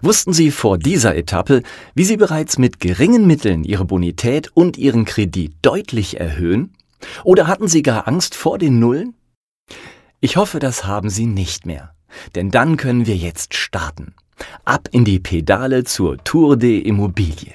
Wussten 0.00 0.32
Sie 0.32 0.50
vor 0.50 0.78
dieser 0.78 1.14
Etappe, 1.14 1.62
wie 1.94 2.04
Sie 2.04 2.16
bereits 2.16 2.58
mit 2.58 2.80
geringen 2.80 3.26
Mitteln 3.26 3.64
Ihre 3.64 3.84
Bonität 3.84 4.50
und 4.54 4.78
Ihren 4.78 5.04
Kredit 5.04 5.54
deutlich 5.62 6.18
erhöhen? 6.18 6.74
Oder 7.24 7.46
hatten 7.46 7.68
Sie 7.68 7.82
gar 7.82 8.08
Angst 8.08 8.34
vor 8.34 8.58
den 8.58 8.78
Nullen? 8.78 9.14
Ich 10.20 10.36
hoffe, 10.36 10.58
das 10.58 10.84
haben 10.84 11.10
Sie 11.10 11.26
nicht 11.26 11.66
mehr, 11.66 11.94
denn 12.34 12.50
dann 12.50 12.76
können 12.76 13.06
wir 13.06 13.16
jetzt 13.16 13.54
starten. 13.54 14.14
Ab 14.64 14.88
in 14.92 15.04
die 15.04 15.20
Pedale 15.20 15.84
zur 15.84 16.16
Tour 16.18 16.56
de 16.56 16.78
Immobilie. 16.78 17.54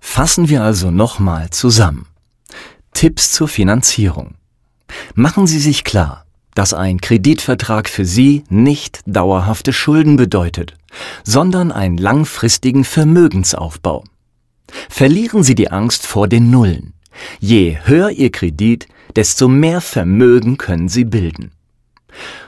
Fassen 0.00 0.48
wir 0.48 0.62
also 0.62 0.90
nochmal 0.90 1.50
zusammen. 1.50 2.06
Tipps 2.92 3.32
zur 3.32 3.48
Finanzierung. 3.48 4.34
Machen 5.14 5.46
Sie 5.46 5.58
sich 5.58 5.84
klar, 5.84 6.24
dass 6.54 6.74
ein 6.74 7.00
Kreditvertrag 7.00 7.88
für 7.88 8.04
Sie 8.04 8.44
nicht 8.48 9.00
dauerhafte 9.06 9.72
Schulden 9.72 10.16
bedeutet, 10.16 10.74
sondern 11.24 11.72
einen 11.72 11.98
langfristigen 11.98 12.84
Vermögensaufbau. 12.84 14.04
Verlieren 14.88 15.42
Sie 15.42 15.54
die 15.54 15.70
Angst 15.70 16.06
vor 16.06 16.28
den 16.28 16.50
Nullen. 16.50 16.94
Je 17.40 17.78
höher 17.84 18.10
Ihr 18.10 18.30
Kredit, 18.30 18.88
desto 19.16 19.48
mehr 19.48 19.80
Vermögen 19.80 20.56
können 20.58 20.88
Sie 20.88 21.04
bilden. 21.04 21.52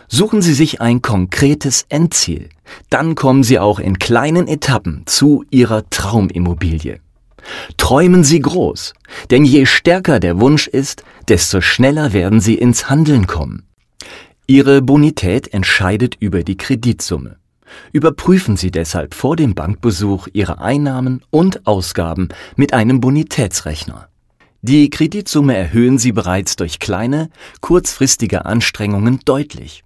Suchen 0.08 0.42
Sie 0.42 0.54
sich 0.54 0.80
ein 0.80 1.02
konkretes 1.02 1.84
Endziel, 1.88 2.48
dann 2.90 3.16
kommen 3.16 3.42
Sie 3.42 3.58
auch 3.58 3.80
in 3.80 3.98
kleinen 3.98 4.46
Etappen 4.46 5.02
zu 5.06 5.44
Ihrer 5.50 5.88
Traumimmobilie. 5.90 7.00
Träumen 7.76 8.24
Sie 8.24 8.40
groß, 8.40 8.94
denn 9.30 9.44
je 9.44 9.66
stärker 9.66 10.20
der 10.20 10.40
Wunsch 10.40 10.66
ist, 10.66 11.04
desto 11.28 11.60
schneller 11.60 12.12
werden 12.12 12.40
Sie 12.40 12.54
ins 12.54 12.88
Handeln 12.90 13.26
kommen. 13.26 13.66
Ihre 14.46 14.82
Bonität 14.82 15.52
entscheidet 15.52 16.16
über 16.20 16.44
die 16.44 16.56
Kreditsumme. 16.56 17.36
Überprüfen 17.92 18.56
Sie 18.56 18.70
deshalb 18.70 19.14
vor 19.14 19.36
dem 19.36 19.54
Bankbesuch 19.54 20.28
Ihre 20.32 20.60
Einnahmen 20.60 21.22
und 21.30 21.66
Ausgaben 21.66 22.28
mit 22.54 22.72
einem 22.72 23.00
Bonitätsrechner. 23.00 24.08
Die 24.62 24.90
Kreditsumme 24.90 25.56
erhöhen 25.56 25.98
Sie 25.98 26.12
bereits 26.12 26.56
durch 26.56 26.78
kleine, 26.78 27.30
kurzfristige 27.60 28.46
Anstrengungen 28.46 29.20
deutlich. 29.24 29.84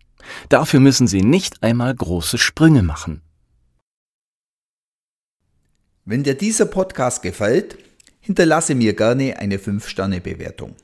Dafür 0.49 0.81
müssen 0.81 1.07
Sie 1.07 1.23
nicht 1.23 1.63
einmal 1.63 1.95
große 1.95 2.39
Sprünge 2.39 2.83
machen. 2.83 3.23
Wenn 6.11 6.25
dir 6.25 6.35
dieser 6.35 6.67
Podcast 6.67 7.23
gefällt, 7.23 7.79
hinterlasse 8.19 8.75
mir 8.75 8.97
gerne 8.97 9.39
eine 9.39 9.59
5-Sterne-Bewertung. 9.59 10.75